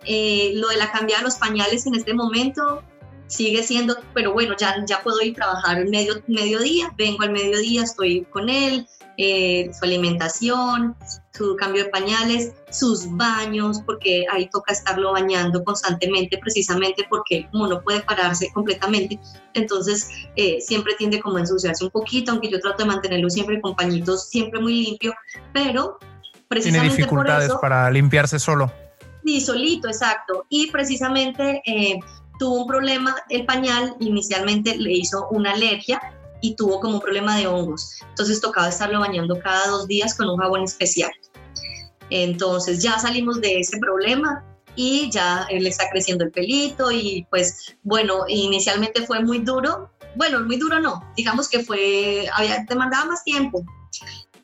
Eh, 0.06 0.52
lo 0.56 0.68
de 0.68 0.78
la 0.78 0.92
cambiada 0.92 1.22
de 1.22 1.28
los 1.30 1.38
pañales 1.38 1.86
en 1.86 1.96
este 1.96 2.14
momento, 2.14 2.84
sigue 3.28 3.64
siendo, 3.64 3.98
pero 4.14 4.34
bueno, 4.34 4.56
ya, 4.58 4.76
ya 4.86 5.02
puedo 5.02 5.22
ir 5.22 5.34
a 5.34 5.36
trabajar 5.36 5.86
medio, 5.88 6.22
mediodía, 6.28 6.94
vengo 6.98 7.24
al 7.24 7.32
mediodía, 7.32 7.84
estoy 7.84 8.26
con 8.32 8.50
él, 8.50 8.88
eh, 9.18 9.70
su 9.78 9.86
alimentación, 9.86 10.96
su 11.32 11.56
cambio 11.56 11.84
de 11.84 11.90
pañales, 11.90 12.54
sus 12.72 13.16
baños, 13.16 13.82
porque 13.86 14.26
ahí 14.32 14.50
toca 14.50 14.74
estarlo 14.74 15.12
bañando 15.12 15.64
constantemente, 15.64 16.38
precisamente 16.40 17.06
porque 17.10 17.48
como 17.52 17.68
no 17.68 17.82
puede 17.82 18.02
pararse 18.02 18.52
completamente, 18.54 19.20
entonces 19.54 20.10
eh, 20.36 20.60
siempre 20.62 20.96
tiende 20.98 21.20
como 21.20 21.38
a 21.38 21.42
ensuciarse 21.42 21.84
un 21.84 21.92
poquito, 21.92 22.32
aunque 22.32 22.50
yo 22.50 22.60
trato 22.60 22.84
de 22.84 22.90
mantenerlo 22.90 23.30
siempre 23.30 23.62
con 23.62 23.76
pañitos, 23.76 24.30
siempre 24.30 24.60
muy 24.60 24.84
limpio, 24.84 25.14
pero 25.54 26.00
precisamente 26.48 26.90
Tiene 26.90 27.04
dificultades 27.04 27.52
para 27.62 27.90
limpiarse 27.92 28.40
solo. 28.40 28.72
Sí, 29.24 29.42
solito, 29.42 29.88
exacto. 29.88 30.46
Y 30.50 30.70
precisamente 30.72 31.62
eh, 31.66 32.00
tuvo 32.44 32.64
un 32.64 32.68
problema, 32.68 33.16
el 33.30 33.46
pañal 33.46 33.96
inicialmente 34.02 34.76
le 34.76 34.92
hizo 34.92 35.30
una 35.30 35.54
alergia 35.54 36.02
y 36.42 36.58
tuvo 36.58 36.82
como 36.82 36.96
un 36.96 37.00
problema 37.00 37.38
de 37.38 37.48
hongos. 37.48 38.02
Entonces 38.10 38.42
tocaba 38.42 38.68
estarlo 38.68 39.00
bañando 39.00 39.40
cada 39.40 39.66
dos 39.70 39.88
días 39.88 40.14
con 40.18 40.28
un 40.28 40.38
jabón 40.38 40.64
especial. 40.64 41.10
Entonces 42.10 42.84
ya 42.84 43.00
salimos 43.00 43.40
de 43.40 43.62
ese 43.62 43.78
problema 43.78 44.44
y 44.76 45.10
ya 45.10 45.48
él 45.50 45.66
está 45.66 45.90
creciendo 45.90 46.26
el 46.26 46.32
pelito 46.32 46.92
y 46.92 47.26
pues 47.30 47.78
bueno, 47.84 48.26
inicialmente 48.28 49.08
fue 49.08 49.24
muy 49.24 49.40
duro. 49.40 49.90
Bueno, 50.16 50.42
muy 50.42 50.58
duro 50.58 50.82
no, 50.82 51.02
digamos 51.16 51.48
que 51.48 51.64
fue, 51.64 52.28
había, 52.36 52.66
demandaba 52.68 53.06
más 53.06 53.24
tiempo, 53.24 53.64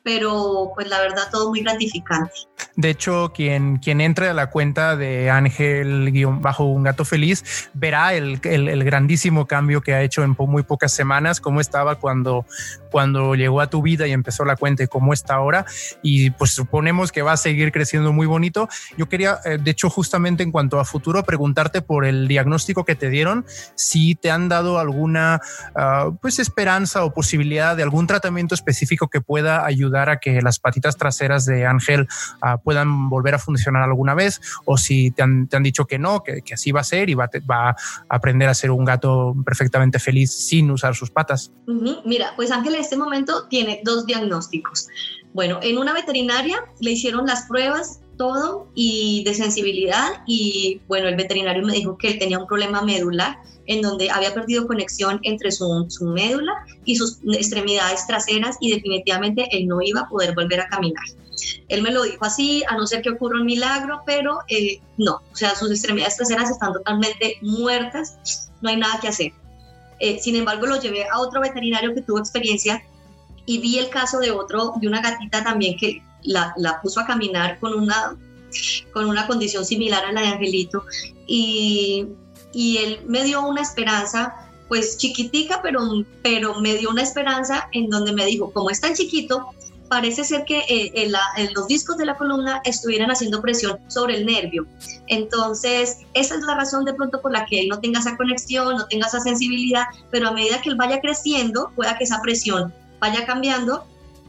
pero 0.02 0.72
pues 0.74 0.88
la 0.88 1.00
verdad 1.00 1.24
todo 1.30 1.50
muy 1.50 1.62
gratificante. 1.62 2.32
De 2.76 2.90
hecho, 2.90 3.32
quien, 3.34 3.78
quien 3.78 4.00
entre 4.00 4.28
a 4.28 4.34
la 4.34 4.50
cuenta 4.50 4.96
de 4.96 5.30
Ángel 5.30 6.12
bajo 6.40 6.64
un 6.64 6.84
gato 6.84 7.04
feliz 7.04 7.70
verá 7.74 8.14
el, 8.14 8.40
el, 8.44 8.84
grandísimo 8.84 9.46
cambio 9.46 9.82
que 9.82 9.94
ha 9.94 10.02
hecho 10.02 10.22
en 10.22 10.36
muy 10.38 10.62
pocas 10.62 10.92
semanas, 10.92 11.40
cómo 11.40 11.60
estaba 11.60 11.96
cuando, 11.96 12.46
cuando 12.90 13.34
llegó 13.34 13.60
a 13.60 13.68
tu 13.68 13.82
vida 13.82 14.06
y 14.06 14.12
empezó 14.12 14.44
la 14.44 14.56
cuenta 14.56 14.82
y 14.82 14.86
cómo 14.86 15.12
está 15.12 15.34
ahora. 15.34 15.66
Y 16.02 16.30
pues 16.30 16.52
suponemos 16.52 17.12
que 17.12 17.22
va 17.22 17.32
a 17.32 17.36
seguir 17.36 17.72
creciendo 17.72 18.12
muy 18.12 18.26
bonito. 18.26 18.68
Yo 18.96 19.08
quería, 19.08 19.38
eh, 19.44 19.58
de 19.60 19.70
hecho, 19.70 19.90
justamente 19.90 20.42
en 20.42 20.52
cuanto 20.52 20.80
a 20.80 20.84
futuro, 20.84 21.22
preguntarte 21.24 21.82
por 21.82 22.04
el 22.04 22.28
diagnóstico 22.28 22.84
que 22.84 22.94
te 22.94 23.10
dieron, 23.10 23.44
si 23.74 24.14
te 24.14 24.30
han 24.30 24.48
dado 24.48 24.78
alguna 24.78 25.40
ah, 25.74 26.10
pues 26.22 26.38
esperanza 26.38 27.04
o 27.04 27.12
posibilidad 27.12 27.76
de 27.76 27.82
algún 27.82 28.06
tratamiento 28.06 28.54
específico 28.54 29.08
que 29.08 29.20
pueda 29.20 29.66
ayudar 29.66 29.89
a 29.98 30.18
que 30.18 30.40
las 30.40 30.58
patitas 30.58 30.96
traseras 30.96 31.44
de 31.44 31.66
Ángel 31.66 32.08
uh, 32.42 32.62
puedan 32.62 33.08
volver 33.08 33.34
a 33.34 33.38
funcionar 33.38 33.82
alguna 33.82 34.14
vez 34.14 34.40
o 34.64 34.76
si 34.76 35.10
te 35.10 35.22
han, 35.22 35.48
dicho 35.62 35.86
que 35.86 35.98
no, 35.98 36.22
que, 36.22 36.42
así 36.52 36.72
va 36.72 36.80
a 36.80 36.84
ser 36.84 37.10
y 37.10 37.14
va, 37.14 37.28
a 37.48 37.76
aprender 38.08 38.48
a 38.48 38.54
ser 38.54 38.70
un 38.70 38.84
gato 38.84 39.34
perfectamente 39.44 39.98
feliz 39.98 40.32
sin 40.32 40.70
usar 40.70 40.94
sus 40.94 41.10
patas. 41.10 41.52
Mira, 42.04 42.32
pues 42.36 42.50
Ángel 42.50 42.74
en 42.74 42.80
este 42.80 42.96
momento 42.96 43.46
tiene 43.48 43.80
dos 43.84 44.06
diagnósticos. 44.06 44.88
Bueno, 45.32 45.60
en 45.62 45.78
una 45.78 45.92
veterinaria 45.92 46.64
le 46.80 46.92
hicieron 46.92 47.26
las 47.26 47.46
pruebas 47.46 47.99
todo 48.20 48.68
y 48.74 49.24
de 49.24 49.32
sensibilidad 49.32 50.22
y 50.26 50.82
bueno, 50.88 51.08
el 51.08 51.16
veterinario 51.16 51.64
me 51.64 51.72
dijo 51.72 51.96
que 51.96 52.08
él 52.08 52.18
tenía 52.18 52.38
un 52.38 52.46
problema 52.46 52.82
medular 52.82 53.38
en 53.64 53.80
donde 53.80 54.10
había 54.10 54.34
perdido 54.34 54.66
conexión 54.66 55.20
entre 55.22 55.50
su, 55.50 55.86
su, 55.88 56.04
médula 56.04 56.52
y 56.84 56.96
sus 56.96 57.16
extremidades 57.32 58.06
traseras 58.06 58.58
y 58.60 58.72
definitivamente 58.72 59.48
él 59.52 59.66
no 59.66 59.80
iba 59.80 60.02
a 60.02 60.08
poder 60.10 60.34
volver 60.34 60.60
a 60.60 60.68
caminar. 60.68 61.02
Él 61.68 61.80
me 61.80 61.92
lo 61.92 62.02
dijo 62.02 62.22
así, 62.22 62.62
a 62.68 62.76
no 62.76 62.86
ser 62.86 63.00
que 63.00 63.08
ocurra 63.08 63.40
un 63.40 63.46
milagro, 63.46 64.02
pero 64.04 64.40
eh, 64.48 64.82
no, 64.98 65.22
o 65.32 65.36
sea, 65.36 65.54
sus 65.54 65.70
extremidades 65.70 66.18
traseras 66.18 66.50
están 66.50 66.74
totalmente 66.74 67.38
muertas, 67.40 68.50
no 68.60 68.68
hay 68.68 68.76
nada 68.76 69.00
que 69.00 69.08
hacer. 69.08 69.32
Eh, 69.98 70.18
sin 70.20 70.36
embargo, 70.36 70.66
lo 70.66 70.78
llevé 70.78 71.06
a 71.08 71.18
otro 71.20 71.40
veterinario 71.40 71.94
que 71.94 72.02
tuvo 72.02 72.18
experiencia 72.18 72.82
y 73.46 73.58
vi 73.58 73.78
el 73.78 73.88
caso 73.88 74.18
de 74.18 74.30
otro, 74.30 74.74
de 74.80 74.88
una 74.88 75.00
gatita 75.00 75.42
también 75.42 75.76
que 75.76 76.02
la, 76.22 76.52
la 76.56 76.80
puso 76.80 77.00
a 77.00 77.06
caminar 77.06 77.58
con 77.58 77.74
una, 77.74 78.16
con 78.92 79.06
una 79.06 79.26
condición 79.26 79.64
similar 79.64 80.04
a 80.04 80.12
la 80.12 80.20
de 80.20 80.26
Angelito 80.28 80.84
y, 81.26 82.06
y 82.52 82.78
él 82.78 83.00
me 83.06 83.24
dio 83.24 83.46
una 83.46 83.62
esperanza 83.62 84.34
pues 84.68 84.98
chiquitica, 84.98 85.60
pero, 85.62 85.80
pero 86.22 86.60
me 86.60 86.76
dio 86.76 86.90
una 86.90 87.02
esperanza 87.02 87.68
en 87.72 87.90
donde 87.90 88.12
me 88.12 88.24
dijo, 88.24 88.52
como 88.52 88.70
es 88.70 88.80
tan 88.80 88.94
chiquito, 88.94 89.48
parece 89.88 90.22
ser 90.22 90.44
que 90.44 90.60
eh, 90.60 90.92
en 90.94 91.10
la, 91.10 91.20
en 91.36 91.52
los 91.54 91.66
discos 91.66 91.96
de 91.96 92.06
la 92.06 92.16
columna 92.16 92.62
estuvieran 92.64 93.10
haciendo 93.10 93.42
presión 93.42 93.78
sobre 93.88 94.18
el 94.18 94.26
nervio. 94.26 94.64
Entonces, 95.08 95.98
esa 96.14 96.36
es 96.36 96.42
la 96.42 96.54
razón 96.54 96.84
de 96.84 96.94
pronto 96.94 97.20
por 97.20 97.32
la 97.32 97.44
que 97.46 97.62
él 97.62 97.68
no 97.68 97.80
tenga 97.80 97.98
esa 97.98 98.16
conexión, 98.16 98.76
no 98.76 98.86
tenga 98.86 99.08
esa 99.08 99.18
sensibilidad, 99.18 99.86
pero 100.12 100.28
a 100.28 100.32
medida 100.32 100.62
que 100.62 100.68
él 100.68 100.76
vaya 100.76 101.00
creciendo, 101.00 101.72
pueda 101.74 101.98
que 101.98 102.04
esa 102.04 102.22
presión 102.22 102.72
vaya 103.00 103.26
cambiando 103.26 103.84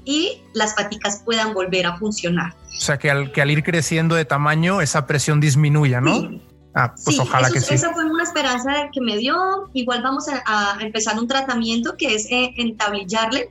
y 0.05 0.41
las 0.53 0.73
paticas 0.73 1.21
puedan 1.23 1.53
volver 1.53 1.85
a 1.85 1.97
funcionar. 1.97 2.53
O 2.65 2.81
sea, 2.81 2.97
que 2.97 3.11
al, 3.11 3.31
que 3.31 3.41
al 3.41 3.51
ir 3.51 3.63
creciendo 3.63 4.15
de 4.15 4.25
tamaño, 4.25 4.81
esa 4.81 5.05
presión 5.05 5.39
disminuya, 5.39 6.01
¿no? 6.01 6.21
Sí. 6.21 6.41
Ah, 6.73 6.93
pues 6.93 7.17
sí, 7.17 7.21
ojalá 7.21 7.47
eso, 7.47 7.53
que 7.53 7.61
sí. 7.61 7.73
Esa 7.73 7.93
fue 7.93 8.05
una 8.05 8.23
esperanza 8.23 8.89
que 8.93 9.01
me 9.01 9.17
dio. 9.17 9.69
Igual 9.73 10.01
vamos 10.01 10.27
a, 10.29 10.41
a 10.45 10.81
empezar 10.81 11.19
un 11.19 11.27
tratamiento 11.27 11.95
que 11.97 12.15
es 12.15 12.25
eh, 12.31 12.53
entablillarle, 12.55 13.49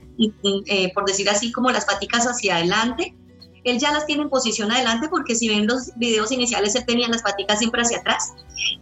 eh, 0.65 0.91
por 0.93 1.05
decir 1.05 1.29
así, 1.29 1.51
como 1.51 1.69
las 1.69 1.85
paticas 1.85 2.25
hacia 2.25 2.55
adelante. 2.55 3.15
Él 3.63 3.77
ya 3.77 3.91
las 3.91 4.07
tiene 4.07 4.23
en 4.23 4.29
posición 4.29 4.71
adelante 4.71 5.07
porque 5.07 5.35
si 5.35 5.47
ven 5.47 5.67
los 5.67 5.91
videos 5.97 6.31
iniciales, 6.31 6.73
él 6.73 6.83
tenía 6.87 7.07
las 7.09 7.21
paticas 7.21 7.59
siempre 7.59 7.83
hacia 7.83 7.99
atrás. 7.99 8.33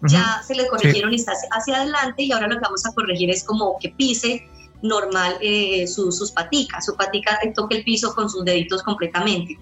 Uh 0.02 0.06
-huh. 0.06 0.10
Ya 0.10 0.42
se 0.48 0.56
le 0.56 0.68
corrigieron 0.68 1.12
sí. 1.12 1.18
y 1.18 1.20
está 1.20 1.34
hacia 1.52 1.76
adelante 1.76 2.24
y 2.24 2.32
ahora 2.32 2.48
lo 2.48 2.56
que 2.56 2.62
vamos 2.62 2.86
a 2.86 2.94
corregir 2.94 3.30
es 3.30 3.44
como 3.44 3.76
que 3.82 3.90
pise 3.90 4.48
normal 4.82 5.38
eh, 5.42 5.88
su, 5.88 6.12
sus 6.12 6.32
paticas, 6.32 6.86
su 6.86 6.96
patica 6.96 7.40
toque 7.56 7.78
el 7.78 7.84
piso 7.84 8.14
con 8.16 8.30
sus 8.30 8.46
deditos 8.46 8.84
completamente. 8.84 9.58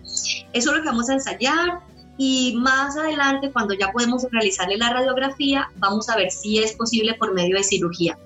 Eso 0.53 0.71
es 0.71 0.77
lo 0.77 0.81
que 0.81 0.89
vamos 0.89 1.09
a 1.09 1.13
ensayar 1.13 1.81
y 2.17 2.55
más 2.57 2.97
adelante, 2.97 3.51
cuando 3.51 3.75
ya 3.75 3.91
podemos 3.91 4.25
realizarle 4.31 4.77
la 4.77 4.91
radiografía, 4.91 5.69
vamos 5.77 6.09
a 6.09 6.15
ver 6.15 6.31
si 6.31 6.57
es 6.57 6.73
posible 6.73 7.13
por 7.13 7.33
medio 7.33 7.55
de 7.55 7.63
cirugía. 7.63 8.17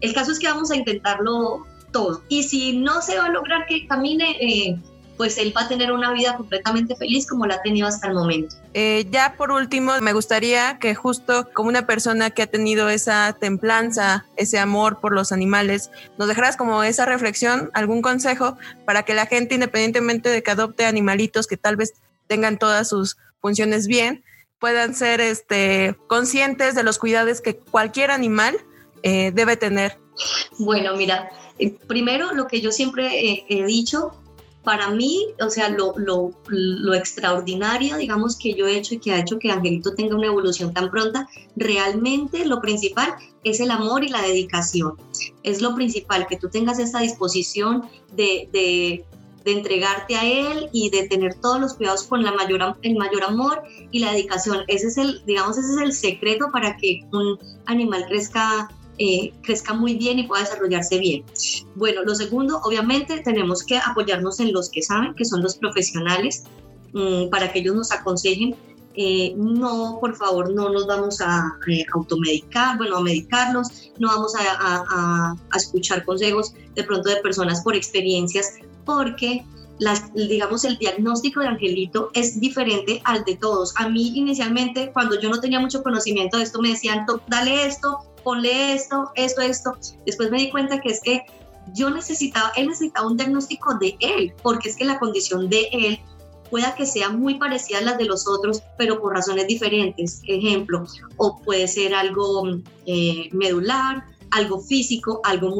El 0.00 0.14
caso 0.14 0.32
es 0.32 0.38
que 0.38 0.48
vamos 0.48 0.70
a 0.70 0.76
intentarlo 0.76 1.66
todo. 1.92 2.22
Y 2.28 2.42
si 2.44 2.78
no 2.78 3.02
se 3.02 3.18
va 3.18 3.26
a 3.26 3.30
lograr 3.30 3.66
que 3.66 3.86
camine, 3.86 4.36
eh, 4.40 4.78
pues 5.16 5.38
él 5.38 5.52
va 5.56 5.62
a 5.62 5.68
tener 5.68 5.92
una 5.92 6.12
vida 6.12 6.36
completamente 6.36 6.96
feliz 6.96 7.26
como 7.26 7.46
la 7.46 7.56
ha 7.56 7.62
tenido 7.62 7.86
hasta 7.86 8.08
el 8.08 8.14
momento. 8.14 8.56
Eh, 8.74 9.06
ya 9.10 9.34
por 9.36 9.52
último, 9.52 9.92
me 10.00 10.12
gustaría 10.12 10.78
que 10.78 10.94
justo 10.94 11.48
como 11.52 11.68
una 11.68 11.86
persona 11.86 12.30
que 12.30 12.42
ha 12.42 12.46
tenido 12.46 12.88
esa 12.88 13.36
templanza, 13.38 14.26
ese 14.36 14.58
amor 14.58 15.00
por 15.00 15.14
los 15.14 15.30
animales, 15.30 15.90
nos 16.18 16.28
dejaras 16.28 16.56
como 16.56 16.82
esa 16.82 17.06
reflexión, 17.06 17.70
algún 17.74 18.02
consejo 18.02 18.56
para 18.84 19.04
que 19.04 19.14
la 19.14 19.26
gente, 19.26 19.54
independientemente 19.54 20.28
de 20.28 20.42
que 20.42 20.50
adopte 20.50 20.84
animalitos 20.84 21.46
que 21.46 21.56
tal 21.56 21.76
vez 21.76 21.94
tengan 22.26 22.58
todas 22.58 22.88
sus 22.88 23.16
funciones 23.40 23.86
bien, 23.86 24.24
puedan 24.58 24.94
ser 24.94 25.20
este, 25.20 25.96
conscientes 26.08 26.74
de 26.74 26.82
los 26.82 26.98
cuidados 26.98 27.40
que 27.40 27.56
cualquier 27.56 28.10
animal 28.10 28.56
eh, 29.02 29.30
debe 29.32 29.56
tener. 29.56 29.98
Bueno, 30.58 30.96
mira, 30.96 31.30
eh, 31.58 31.76
primero 31.86 32.32
lo 32.32 32.46
que 32.46 32.60
yo 32.60 32.72
siempre 32.72 33.20
he, 33.20 33.44
he 33.48 33.64
dicho 33.64 34.23
para 34.64 34.90
mí, 34.90 35.26
o 35.40 35.50
sea, 35.50 35.68
lo, 35.68 35.94
lo, 35.96 36.30
lo, 36.48 36.94
extraordinario, 36.94 37.96
digamos, 37.96 38.36
que 38.36 38.54
yo 38.54 38.66
he 38.66 38.76
hecho 38.76 38.94
y 38.94 38.98
que 38.98 39.12
ha 39.12 39.20
hecho 39.20 39.38
que 39.38 39.50
Angelito 39.50 39.94
tenga 39.94 40.16
una 40.16 40.26
evolución 40.26 40.72
tan 40.72 40.90
pronta, 40.90 41.28
realmente 41.54 42.46
lo 42.46 42.60
principal 42.60 43.14
es 43.44 43.60
el 43.60 43.70
amor 43.70 44.02
y 44.04 44.08
la 44.08 44.22
dedicación. 44.22 44.96
Es 45.42 45.60
lo 45.60 45.74
principal, 45.74 46.26
que 46.26 46.38
tú 46.38 46.48
tengas 46.48 46.78
esa 46.78 47.00
disposición 47.00 47.84
de, 48.16 48.48
de, 48.52 49.04
de 49.44 49.52
entregarte 49.52 50.16
a 50.16 50.24
él 50.24 50.70
y 50.72 50.88
de 50.90 51.06
tener 51.08 51.34
todos 51.34 51.60
los 51.60 51.74
cuidados 51.74 52.04
con 52.04 52.22
la 52.24 52.32
mayor, 52.32 52.76
el 52.82 52.96
mayor 52.96 53.24
amor 53.24 53.62
y 53.90 53.98
la 53.98 54.12
dedicación. 54.12 54.64
Ese 54.68 54.88
es 54.88 54.96
el, 54.96 55.22
digamos, 55.26 55.58
ese 55.58 55.72
es 55.74 55.78
el 55.78 55.92
secreto 55.92 56.48
para 56.50 56.76
que 56.76 57.02
un 57.12 57.38
animal 57.66 58.06
crezca 58.08 58.70
eh, 58.98 59.32
crezca 59.42 59.74
muy 59.74 59.94
bien 59.94 60.20
y 60.20 60.22
pueda 60.24 60.42
desarrollarse 60.42 60.98
bien. 60.98 61.24
Bueno, 61.74 62.04
lo 62.04 62.14
segundo, 62.14 62.60
obviamente 62.62 63.20
tenemos 63.20 63.64
que 63.64 63.78
apoyarnos 63.78 64.38
en 64.38 64.52
los 64.52 64.70
que 64.70 64.82
saben, 64.82 65.14
que 65.14 65.24
son 65.24 65.42
los 65.42 65.56
profesionales, 65.56 66.44
mm, 66.92 67.28
para 67.28 67.52
que 67.52 67.58
ellos 67.58 67.74
nos 67.74 67.90
aconsejen. 67.90 68.54
Eh, 68.96 69.34
no, 69.36 69.98
por 70.00 70.14
favor, 70.14 70.54
no 70.54 70.68
nos 70.68 70.86
vamos 70.86 71.20
a 71.20 71.58
eh, 71.68 71.84
automedicar, 71.92 72.76
bueno, 72.76 72.98
a 72.98 73.00
medicarnos, 73.00 73.90
no 73.98 74.06
vamos 74.06 74.34
a, 74.38 75.34
escuchar 75.56 76.04
consejos 76.04 76.54
de 76.76 76.84
pronto 76.84 77.08
de 77.08 77.16
personas 77.16 77.62
por 77.62 77.74
experiencias, 77.74 78.52
porque 78.84 79.44
las, 79.80 80.14
digamos, 80.14 80.64
el 80.64 80.78
diagnóstico 80.78 81.40
de 81.40 81.48
Angelito 81.48 82.10
es 82.14 82.38
diferente 82.38 83.02
al 83.04 83.24
de 83.24 83.34
todos. 83.34 83.74
A 83.76 83.88
mí 83.88 84.12
inicialmente, 84.14 84.92
cuando 84.92 85.20
yo 85.20 85.28
no 85.28 85.40
tenía 85.40 85.58
mucho 85.58 85.82
conocimiento 85.82 86.36
de 86.36 86.44
esto, 86.44 86.62
me 86.62 86.68
decían, 86.68 87.04
dale 87.26 87.66
esto, 87.66 87.98
ponle 88.24 88.72
esto, 88.72 89.10
esto, 89.14 89.42
esto. 89.42 89.76
Después 90.06 90.30
me 90.30 90.38
di 90.38 90.50
cuenta 90.50 90.80
que 90.80 90.90
es 90.90 91.00
que 91.00 91.24
yo 91.72 91.90
necesitaba, 91.90 92.52
él 92.56 92.68
necesitaba 92.68 93.06
un 93.06 93.16
diagnóstico 93.16 93.74
de 93.78 93.96
él, 94.00 94.32
porque 94.42 94.68
es 94.68 94.76
que 94.76 94.84
la 94.84 94.98
condición 94.98 95.48
de 95.48 95.68
él 95.72 96.00
pueda 96.50 96.74
que 96.74 96.86
sea 96.86 97.08
muy 97.08 97.36
parecida 97.36 97.78
a 97.78 97.82
las 97.82 97.98
de 97.98 98.04
los 98.04 98.28
otros, 98.28 98.62
pero 98.76 99.00
por 99.00 99.14
razones 99.14 99.46
diferentes. 99.46 100.20
Ejemplo, 100.26 100.84
o 101.16 101.38
puede 101.40 101.68
ser 101.68 101.94
algo 101.94 102.48
eh, 102.86 103.28
medular, 103.32 104.04
algo 104.34 104.60
físico, 104.60 105.20
algo 105.24 105.54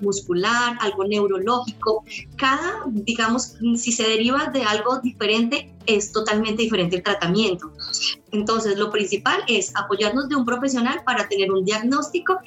muscular, 0.00 0.76
algo 0.80 1.04
neurológico. 1.04 2.04
Cada, 2.36 2.82
digamos, 2.86 3.54
si 3.76 3.92
se 3.92 4.02
deriva 4.02 4.46
de 4.46 4.64
algo 4.64 4.98
diferente, 4.98 5.72
es 5.86 6.12
totalmente 6.12 6.62
diferente 6.62 6.96
el 6.96 7.02
tratamiento. 7.02 7.72
Entonces, 8.32 8.76
lo 8.76 8.90
principal 8.90 9.42
es 9.46 9.74
apoyarnos 9.76 10.28
de 10.28 10.36
un 10.36 10.44
profesional 10.44 11.02
para 11.06 11.28
tener 11.28 11.52
un 11.52 11.64
diagnóstico 11.64 12.38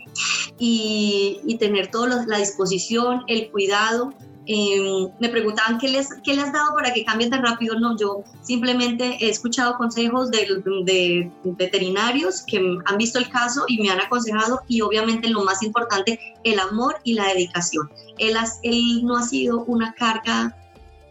y, 0.60 1.40
y 1.46 1.58
tener 1.58 1.90
toda 1.90 2.26
la 2.28 2.38
disposición, 2.38 3.24
el 3.28 3.50
cuidado 3.50 4.14
Em, 4.48 5.10
me 5.20 5.30
preguntaban 5.30 5.78
¿qué 5.78 5.88
les, 5.88 6.10
qué 6.24 6.34
le 6.34 6.42
has 6.42 6.52
dado 6.52 6.74
para 6.74 6.92
que 6.94 7.06
cambie 7.06 7.30
tan 7.30 7.44
rápido. 7.44 7.80
No, 7.80 7.96
yo 7.98 8.24
simplemente 8.42 9.18
he 9.20 9.30
escuchado 9.30 9.78
consejos 9.78 10.32
de, 10.32 10.48
de, 10.84 11.32
veterinarios 11.44 12.42
que 12.42 12.58
han 12.58 12.98
visto 12.98 13.20
el 13.20 13.30
caso 13.30 13.66
y 13.68 13.82
me 13.82 13.92
han 13.92 14.02
aconsejado 14.02 14.62
y 14.68 14.82
obviamente 14.82 15.30
lo 15.30 15.44
más 15.44 15.62
importante, 15.62 16.20
el 16.44 16.60
amor 16.60 16.96
y 17.04 17.14
la 17.14 17.28
dedicación. 17.28 17.92
Él, 18.18 18.36
él 18.64 19.06
no 19.06 19.18
ha 19.18 19.24
sido 19.24 19.64
una 19.66 19.94
carga 19.94 20.58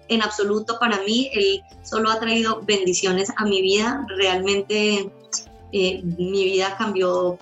en 0.09 0.23
absoluto 0.23 0.79
para 0.81 1.01
mí, 1.03 1.31
él 1.33 1.63
solo 1.85 2.11
ha 2.11 2.19
traído 2.19 2.63
bendiciones 2.63 3.33
a 3.37 3.45
mi 3.45 3.63
vida, 3.63 4.05
realmente 4.17 5.09
eh, 5.73 6.03
mi 6.03 6.45
vida 6.45 6.77
cambió 6.77 7.39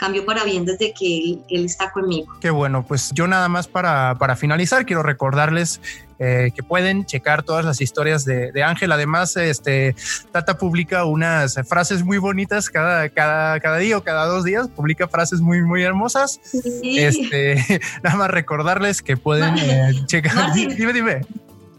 cambio 0.00 0.24
para 0.24 0.44
bien 0.44 0.64
desde 0.64 0.94
que 0.94 1.38
él, 1.48 1.64
está 1.66 1.90
conmigo. 1.92 2.32
Qué 2.40 2.48
bueno, 2.48 2.84
pues 2.86 3.10
yo 3.12 3.26
nada 3.26 3.48
más 3.48 3.68
para, 3.68 4.16
para 4.18 4.34
finalizar 4.34 4.86
quiero 4.86 5.02
recordarles 5.02 5.78
eh, 6.18 6.52
que 6.54 6.62
pueden 6.62 7.04
checar 7.04 7.42
todas 7.42 7.66
las 7.66 7.82
historias 7.82 8.24
de, 8.24 8.62
Ángel. 8.62 8.92
Además, 8.92 9.36
este 9.36 9.94
Tata 10.32 10.56
publica 10.56 11.04
unas 11.04 11.54
frases 11.68 12.02
muy 12.02 12.16
bonitas 12.16 12.70
cada, 12.70 13.10
cada, 13.10 13.60
cada 13.60 13.76
día 13.76 13.98
o 13.98 14.02
cada 14.02 14.24
dos 14.24 14.44
días, 14.44 14.68
publica 14.68 15.06
frases 15.06 15.42
muy, 15.42 15.60
muy 15.60 15.82
hermosas. 15.82 16.40
Este, 16.82 17.80
nada 18.02 18.16
más 18.16 18.30
recordarles 18.30 19.02
que 19.02 19.18
pueden 19.18 19.58
eh, 19.58 19.92
checar. 20.06 20.54
dime, 20.54 20.92
dime. 20.94 21.20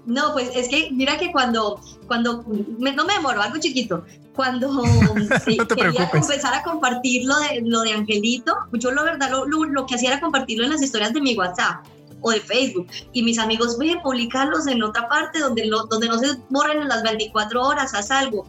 No, 0.06 0.34
pues 0.34 0.50
es 0.56 0.68
que 0.68 0.90
mira 0.92 1.18
que 1.18 1.32
cuando, 1.32 1.80
cuando 2.08 2.44
no 2.48 3.06
me 3.06 3.14
demoro, 3.14 3.42
algo 3.42 3.60
chiquito, 3.60 4.04
cuando 4.36 4.82
quería 5.46 6.10
empezar 6.14 6.54
a 6.54 6.64
compartir 6.64 7.26
lo 7.26 7.38
de, 7.40 7.62
lo 7.64 7.82
de 7.82 7.94
Angelito, 7.94 8.56
yo 8.74 8.92
la 8.92 9.04
verdad 9.04 9.30
lo, 9.30 9.46
lo, 9.46 9.86
que 9.86 9.96
hacía 9.96 10.10
era 10.10 10.22
compartirlo 10.22 10.64
en 10.64 10.72
las 10.72 10.82
historias 10.82 11.14
de 11.14 11.22
mi 11.22 11.36
WhatsApp 11.36 11.86
o 12.22 12.32
de 12.32 12.40
Facebook 12.40 12.88
y 13.14 13.24
mis 13.24 13.38
amigos, 13.40 13.76
a 13.76 14.02
publicarlos 14.02 14.68
en 14.68 14.84
otra 14.84 15.08
parte 15.08 15.40
donde, 15.40 15.70
donde 15.90 16.08
no 16.08 16.18
se 16.18 16.38
borren 16.50 16.82
en 16.82 16.88
las 16.88 17.04
24 17.04 17.62
horas, 17.62 17.94
haz 17.94 18.12
algo. 18.12 18.48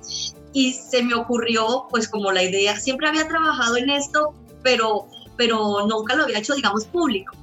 Y 0.53 0.75
se 0.75 1.03
me 1.03 1.15
ocurrió, 1.15 1.87
pues 1.91 2.09
como 2.09 2.31
la 2.33 2.43
idea, 2.43 2.79
siempre 2.79 3.09
había 3.09 3.27
trabajado 3.27 3.77
en 3.77 3.89
esto, 3.91 4.35
pero, 4.63 5.07
pero 5.37 5.87
nunca 5.87 6.15
lo 6.15 6.25
había 6.25 6.39
hecho, 6.39 6.55
digamos, 6.55 6.85
público. 6.85 7.35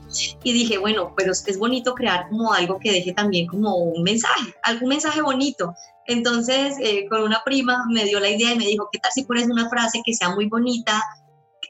Y 0.44 0.54
dije, 0.54 0.78
bueno, 0.78 1.14
pero 1.16 1.32
es, 1.32 1.60
bonito 1.60 1.94
crear 1.94 2.28
como 2.30 2.54
algo 2.54 2.80
que 2.80 2.92
deje 2.92 3.14
también 3.14 3.48
como 3.48 3.76
un 3.76 4.04
mensaje, 4.04 4.54
algún 4.64 4.90
mensaje 4.90 5.22
bonito. 5.22 5.74
Entonces, 6.08 6.76
eh, 6.82 7.08
con 7.10 7.22
una 7.22 7.44
prima 7.44 7.86
me 7.90 8.06
dio 8.06 8.20
la 8.20 8.30
idea 8.30 8.54
y 8.54 8.58
me 8.58 8.66
dijo, 8.66 8.90
¿qué 8.92 9.00
tal 9.00 9.12
si 9.12 9.24
pones 9.24 9.48
una 9.48 9.70
frase 9.70 10.02
que 10.04 10.14
sea 10.14 10.30
muy 10.30 10.48
bonita 10.48 11.04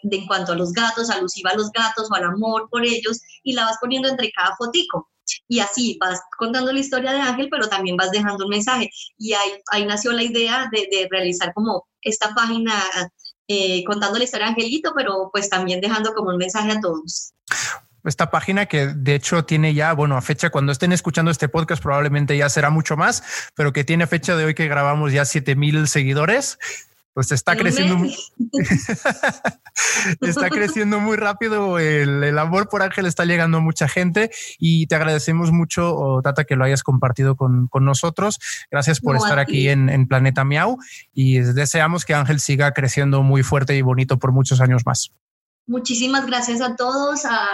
de, 0.04 0.18
en 0.18 0.28
cuanto 0.28 0.54
a 0.54 0.56
los 0.56 0.72
gatos, 0.72 1.10
alusiva 1.10 1.52
a 1.52 1.58
los 1.58 1.72
gatos 1.72 2.10
o 2.10 2.16
al 2.16 2.24
amor 2.24 2.70
por 2.70 2.86
ellos, 2.86 3.20
y 3.44 3.54
la 3.54 3.66
vas 3.66 3.78
poniendo 3.82 4.08
entre 4.08 4.32
cada 4.32 4.56
fotico? 4.56 5.10
Y 5.48 5.60
así 5.60 5.98
vas 6.00 6.22
contando 6.38 6.72
la 6.72 6.80
historia 6.80 7.12
de 7.12 7.20
Ángel, 7.20 7.50
pero 7.52 7.68
también 7.68 7.98
vas 7.98 8.12
dejando 8.12 8.46
un 8.46 8.50
mensaje. 8.50 8.90
Y 9.18 9.34
ahí, 9.34 9.52
ahí 9.72 9.86
nació 9.86 10.12
la 10.12 10.24
idea 10.24 10.70
de, 10.72 10.88
de 10.90 11.08
realizar 11.12 11.54
como 11.54 11.88
esta 12.02 12.34
página 12.34 12.74
eh, 13.48 13.84
contando 13.84 14.18
la 14.18 14.24
historia 14.24 14.46
de 14.46 14.52
Angelito, 14.52 14.94
pero 14.96 15.30
pues 15.32 15.50
también 15.50 15.82
dejando 15.82 16.14
como 16.14 16.30
un 16.30 16.38
mensaje 16.38 16.72
a 16.72 16.80
todos 16.80 17.34
esta 18.10 18.30
página 18.30 18.66
que 18.66 18.88
de 18.88 19.16
hecho 19.16 19.46
tiene 19.46 19.74
ya, 19.74 19.94
bueno, 19.94 20.18
a 20.18 20.22
fecha 20.22 20.50
cuando 20.50 20.72
estén 20.72 20.92
escuchando 20.92 21.32
este 21.32 21.48
podcast 21.48 21.82
probablemente 21.82 22.36
ya 22.38 22.50
será 22.50 22.70
mucho 22.70 22.98
más, 22.98 23.24
pero 23.56 23.72
que 23.72 23.84
tiene 23.84 24.08
fecha 24.08 24.36
de 24.36 24.46
hoy 24.46 24.54
que 24.54 24.68
grabamos 24.68 25.14
ya 25.14 25.26
7000 25.26 25.88
seguidores. 25.88 26.58
Pues 27.14 27.32
está 27.32 27.56
creciendo, 27.58 28.08
está 30.22 30.50
creciendo 30.50 31.00
muy 31.00 31.18
rápido. 31.18 31.78
El, 31.78 32.38
amor 32.38 32.70
por 32.70 32.82
Ángel 32.82 33.08
está 33.08 33.26
llegando 33.26 33.58
a 33.58 33.62
mucha 33.62 33.90
gente 33.90 34.32
y 34.58 34.88
te 34.88 34.96
agradecemos 34.96 35.52
mucho, 35.52 36.22
Tata, 36.24 36.46
que 36.46 36.56
lo 36.56 36.64
hayas 36.64 36.84
compartido 36.84 37.36
con, 37.36 37.68
nosotros. 37.82 38.40
Gracias 38.72 39.02
por 39.02 39.18
estar 39.18 39.38
aquí 39.38 39.68
en, 39.68 39.90
en 39.90 40.08
Planeta 40.08 40.46
Miau 40.46 40.78
y 41.12 41.40
deseamos 41.40 42.06
que 42.06 42.14
Ángel 42.14 42.40
siga 42.40 42.72
creciendo 42.72 43.22
muy 43.22 43.44
fuerte 43.44 43.76
y 43.76 43.82
bonito 43.82 44.18
por 44.18 44.32
muchos 44.32 44.62
años 44.62 44.86
más. 44.86 45.12
Muchísimas 45.70 46.26
gracias 46.26 46.62
a 46.62 46.76
todos, 46.76 47.26
a, 47.26 47.48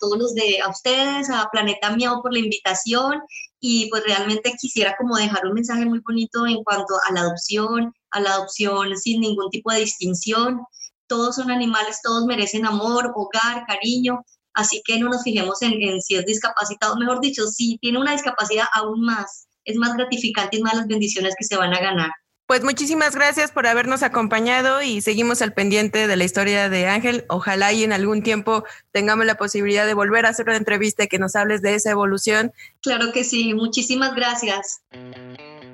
todos 0.00 0.18
los 0.18 0.34
de 0.34 0.58
a 0.60 0.68
ustedes, 0.68 1.30
a 1.30 1.48
Planeta 1.52 1.94
Miau 1.94 2.20
por 2.20 2.32
la 2.32 2.40
invitación 2.40 3.20
y 3.60 3.88
pues 3.90 4.02
realmente 4.02 4.56
quisiera 4.60 4.96
como 4.98 5.16
dejar 5.16 5.46
un 5.46 5.52
mensaje 5.52 5.84
muy 5.84 6.00
bonito 6.00 6.48
en 6.48 6.64
cuanto 6.64 6.94
a 7.08 7.12
la 7.12 7.20
adopción, 7.20 7.94
a 8.10 8.18
la 8.18 8.30
adopción 8.34 8.96
sin 8.98 9.20
ningún 9.20 9.50
tipo 9.50 9.70
de 9.70 9.82
distinción. 9.82 10.60
Todos 11.06 11.36
son 11.36 11.52
animales, 11.52 12.00
todos 12.02 12.24
merecen 12.26 12.66
amor, 12.66 13.12
hogar, 13.14 13.64
cariño, 13.68 14.24
así 14.52 14.82
que 14.84 14.98
no 14.98 15.08
nos 15.08 15.22
fijemos 15.22 15.62
en, 15.62 15.80
en 15.80 16.02
si 16.02 16.16
es 16.16 16.26
discapacitado, 16.26 16.96
mejor 16.96 17.20
dicho, 17.20 17.46
si 17.46 17.78
tiene 17.78 18.00
una 18.00 18.14
discapacidad 18.14 18.66
aún 18.74 19.00
más, 19.02 19.46
es 19.64 19.76
más 19.76 19.94
gratificante 19.94 20.56
y 20.56 20.62
más 20.62 20.74
las 20.74 20.88
bendiciones 20.88 21.36
que 21.38 21.44
se 21.44 21.56
van 21.56 21.72
a 21.72 21.78
ganar. 21.78 22.10
Pues 22.50 22.64
muchísimas 22.64 23.14
gracias 23.14 23.52
por 23.52 23.68
habernos 23.68 24.02
acompañado 24.02 24.82
y 24.82 25.02
seguimos 25.02 25.40
al 25.40 25.52
pendiente 25.52 26.08
de 26.08 26.16
la 26.16 26.24
historia 26.24 26.68
de 26.68 26.88
Ángel. 26.88 27.24
Ojalá 27.28 27.72
y 27.72 27.84
en 27.84 27.92
algún 27.92 28.24
tiempo 28.24 28.64
tengamos 28.90 29.24
la 29.24 29.36
posibilidad 29.36 29.86
de 29.86 29.94
volver 29.94 30.26
a 30.26 30.30
hacer 30.30 30.48
una 30.48 30.56
entrevista 30.56 31.04
y 31.04 31.06
que 31.06 31.20
nos 31.20 31.36
hables 31.36 31.62
de 31.62 31.76
esa 31.76 31.92
evolución. 31.92 32.52
Claro 32.82 33.12
que 33.12 33.22
sí, 33.22 33.54
muchísimas 33.54 34.16
gracias. 34.16 34.82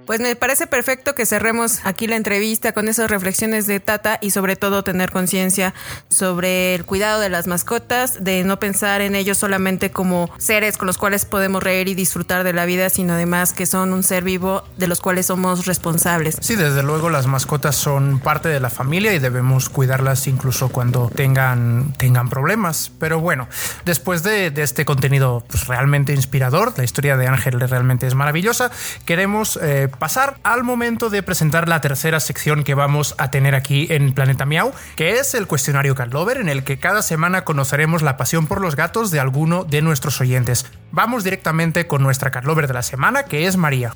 Pues 0.07 0.21
me 0.21 0.37
parece 0.37 0.69
perfecto 0.69 1.17
que 1.17 1.27
cerremos 1.27 1.81
aquí 1.83 2.07
la 2.07 2.15
entrevista 2.15 2.71
con 2.71 2.87
esas 2.87 3.11
reflexiones 3.11 3.67
de 3.67 3.81
Tata 3.81 4.19
y 4.23 4.31
sobre 4.31 4.55
todo 4.55 4.85
tener 4.85 5.11
conciencia 5.11 5.75
sobre 6.09 6.77
el 6.77 6.85
cuidado 6.85 7.19
de 7.19 7.29
las 7.29 7.49
mascotas, 7.49 8.23
de 8.23 8.45
no 8.45 8.61
pensar 8.61 9.01
en 9.01 9.17
ellos 9.17 9.37
solamente 9.37 9.91
como 9.91 10.31
seres 10.39 10.77
con 10.77 10.87
los 10.87 10.97
cuales 10.97 11.25
podemos 11.25 11.61
reír 11.61 11.89
y 11.89 11.95
disfrutar 11.95 12.45
de 12.45 12.53
la 12.53 12.67
vida, 12.67 12.89
sino 12.89 13.15
además 13.15 13.53
que 13.53 13.67
son 13.67 13.93
un 13.93 14.05
ser 14.05 14.23
vivo 14.23 14.63
de 14.77 14.87
los 14.87 15.01
cuales 15.01 15.27
somos 15.27 15.67
responsables. 15.67 16.39
Sí, 16.41 16.55
desde 16.55 16.85
luego 16.85 17.11
las 17.11 17.27
mascotas 17.27 17.75
son 17.75 18.21
parte 18.21 18.49
de 18.49 18.61
la 18.61 18.71
familia 18.71 19.13
y 19.13 19.19
debemos 19.19 19.69
cuidarlas 19.69 20.29
incluso 20.29 20.69
cuando 20.69 21.11
tengan, 21.13 21.95
tengan 21.99 22.29
problemas. 22.29 22.93
Pero 23.01 23.19
bueno, 23.19 23.49
después 23.85 24.23
de, 24.23 24.53
este 24.57 24.85
contenido 24.85 25.43
pues, 25.49 25.67
realmente 25.67 26.15
inspirador, 26.15 26.75
la 26.77 26.85
historia 26.85 27.17
de 27.17 27.27
Ángel 27.27 27.59
realmente 27.59 28.07
es 28.07 28.15
maravillosa, 28.15 28.71
queremos... 29.05 29.59
Eh, 29.61 29.89
pasar 29.99 30.39
al 30.43 30.65
momento 30.65 31.11
de 31.11 31.23
presentar 31.23 31.69
la 31.69 31.81
tercera 31.81 32.21
sección 32.21 32.65
que 32.65 32.75
vamos 32.75 33.15
a 33.19 33.31
tener 33.31 33.55
aquí 33.55 33.87
en 33.91 34.13
Planeta 34.13 34.45
Miau, 34.45 34.73
que 34.97 35.19
es 35.19 35.35
el 35.35 35.47
cuestionario 35.47 35.95
Cat 35.95 36.13
Lover, 36.13 36.39
en 36.39 36.49
el 36.49 36.65
que 36.65 36.79
cada 36.79 37.03
semana 37.03 37.45
conoceremos 37.45 38.03
la 38.03 38.17
pasión 38.17 38.47
por 38.47 38.61
los 38.61 38.77
gatos 38.77 39.11
de 39.11 39.21
alguno 39.21 39.65
de 39.65 39.83
nuestros 39.83 40.21
oyentes. 40.21 40.67
Vamos 40.93 41.25
directamente 41.25 41.87
con 41.87 42.03
nuestra 42.03 42.31
Cat 42.31 42.45
Lover 42.45 42.67
de 42.67 42.75
la 42.75 42.83
semana, 42.83 43.25
que 43.25 43.47
es 43.47 43.57
María. 43.57 43.93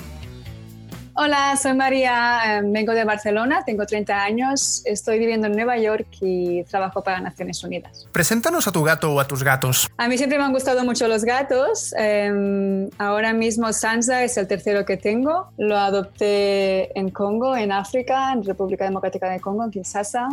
Hola, 1.23 1.55
soy 1.59 1.75
María, 1.75 2.41
em, 2.47 2.73
vengo 2.73 2.95
de 2.95 3.05
Barcelona, 3.05 3.63
tengo 3.67 3.85
30 3.85 4.23
años, 4.23 4.81
estoy 4.87 5.19
viviendo 5.19 5.49
en 5.49 5.53
Nueva 5.53 5.77
York 5.77 6.07
y 6.23 6.65
trabajo 6.65 7.03
para 7.03 7.21
Naciones 7.21 7.63
Unidas. 7.63 8.07
Preséntanos 8.11 8.67
a 8.67 8.73
tu 8.73 8.83
gato 8.83 9.13
o 9.13 9.21
a 9.21 9.29
tus 9.29 9.43
gatos. 9.43 9.91
A 9.99 10.09
mí 10.09 10.17
siempre 10.17 10.39
me 10.39 10.45
han 10.45 10.53
gustado 10.55 10.83
mucho 10.83 11.09
los 11.09 11.25
gatos. 11.25 11.95
Em, 11.99 12.89
ahora 12.97 13.35
mismo 13.35 13.71
Sansa 13.75 14.25
es 14.25 14.39
el 14.39 14.47
tercero 14.47 14.87
que 14.87 14.97
tengo. 14.97 15.51
Lo 15.59 15.77
adopté 15.77 16.99
en 16.99 17.11
Congo, 17.11 17.55
en 17.55 17.71
África, 17.71 18.33
en 18.33 18.43
República 18.43 18.87
Democrática 18.87 19.29
de 19.29 19.41
Congo, 19.41 19.65
en 19.65 19.73
Kinshasa. 19.73 20.27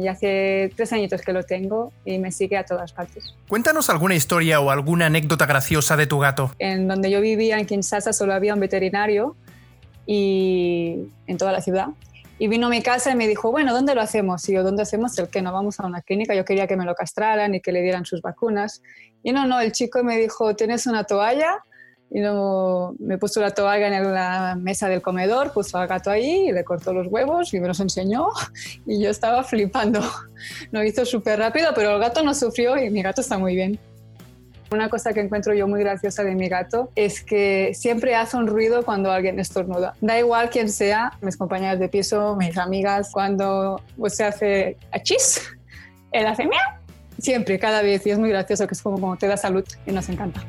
y 0.00 0.06
hace 0.06 0.72
tres 0.76 0.92
añitos 0.92 1.20
que 1.20 1.32
lo 1.32 1.42
tengo 1.42 1.92
y 2.04 2.18
me 2.18 2.30
sigue 2.30 2.56
a 2.56 2.64
todas 2.64 2.92
partes. 2.92 3.34
Cuéntanos 3.48 3.90
alguna 3.90 4.14
historia 4.14 4.60
o 4.60 4.70
alguna 4.70 5.06
anécdota 5.06 5.46
graciosa 5.46 5.96
de 5.96 6.06
tu 6.06 6.20
gato. 6.20 6.52
En 6.60 6.86
donde 6.86 7.10
yo 7.10 7.20
vivía, 7.20 7.58
en 7.58 7.66
Kinshasa, 7.66 8.12
solo 8.12 8.34
había 8.34 8.54
un 8.54 8.60
veterinario 8.60 9.34
y 10.06 11.08
en 11.26 11.36
toda 11.36 11.52
la 11.52 11.60
ciudad. 11.60 11.88
Y 12.38 12.48
vino 12.48 12.66
a 12.66 12.70
mi 12.70 12.82
casa 12.82 13.12
y 13.12 13.14
me 13.14 13.28
dijo, 13.28 13.52
bueno, 13.52 13.72
¿dónde 13.72 13.94
lo 13.94 14.00
hacemos? 14.00 14.48
Y 14.48 14.54
yo, 14.54 14.64
¿dónde 14.64 14.82
hacemos 14.82 15.16
el 15.18 15.28
que 15.28 15.42
no 15.42 15.52
vamos 15.52 15.78
a 15.78 15.86
una 15.86 16.02
clínica? 16.02 16.34
Yo 16.34 16.44
quería 16.44 16.66
que 16.66 16.76
me 16.76 16.84
lo 16.84 16.94
castraran 16.94 17.54
y 17.54 17.60
que 17.60 17.70
le 17.70 17.82
dieran 17.82 18.04
sus 18.04 18.20
vacunas. 18.20 18.82
Y 19.22 19.32
no, 19.32 19.46
no, 19.46 19.60
el 19.60 19.70
chico 19.70 20.02
me 20.02 20.18
dijo, 20.18 20.56
¿tienes 20.56 20.86
una 20.86 21.04
toalla? 21.04 21.62
Y 22.10 22.20
luego 22.20 22.94
me 22.98 23.16
puso 23.16 23.40
la 23.40 23.52
toalla 23.52 23.86
en 23.86 24.12
la 24.12 24.56
mesa 24.60 24.88
del 24.88 25.00
comedor, 25.00 25.52
puso 25.52 25.78
al 25.78 25.86
gato 25.86 26.10
ahí 26.10 26.48
y 26.48 26.52
le 26.52 26.64
cortó 26.64 26.92
los 26.92 27.06
huevos 27.06 27.54
y 27.54 27.60
me 27.60 27.68
los 27.68 27.80
enseñó. 27.80 28.28
Y 28.86 29.00
yo 29.00 29.08
estaba 29.08 29.44
flipando. 29.44 30.00
Lo 30.72 30.82
hizo 30.82 31.04
súper 31.06 31.38
rápido, 31.38 31.70
pero 31.74 31.94
el 31.94 32.00
gato 32.00 32.22
no 32.22 32.34
sufrió 32.34 32.76
y 32.76 32.90
mi 32.90 33.02
gato 33.02 33.20
está 33.20 33.38
muy 33.38 33.54
bien. 33.54 33.78
Una 34.72 34.88
cosa 34.88 35.12
que 35.12 35.20
encuentro 35.20 35.52
yo 35.52 35.68
muy 35.68 35.80
graciosa 35.80 36.24
de 36.24 36.34
mi 36.34 36.48
gato 36.48 36.90
es 36.96 37.22
que 37.22 37.72
siempre 37.74 38.16
hace 38.16 38.38
un 38.38 38.46
ruido 38.46 38.82
cuando 38.86 39.12
alguien 39.12 39.38
estornuda. 39.38 39.92
Da 40.00 40.18
igual 40.18 40.48
quién 40.48 40.70
sea, 40.70 41.12
mis 41.20 41.36
compañeras 41.36 41.78
de 41.78 41.90
piso, 41.90 42.36
mis 42.36 42.56
amigas, 42.56 43.10
cuando 43.12 43.82
se 44.06 44.24
hace 44.24 44.78
achis, 44.90 45.42
él 46.12 46.26
hace 46.26 46.44
miau. 46.46 46.58
Siempre, 47.18 47.58
cada 47.58 47.82
vez. 47.82 48.06
Y 48.06 48.12
es 48.12 48.18
muy 48.18 48.30
gracioso, 48.30 48.66
que 48.66 48.72
es 48.72 48.80
como, 48.80 48.98
como 48.98 49.18
te 49.18 49.26
da 49.26 49.36
salud 49.36 49.64
y 49.86 49.92
nos 49.92 50.08
encanta. 50.08 50.42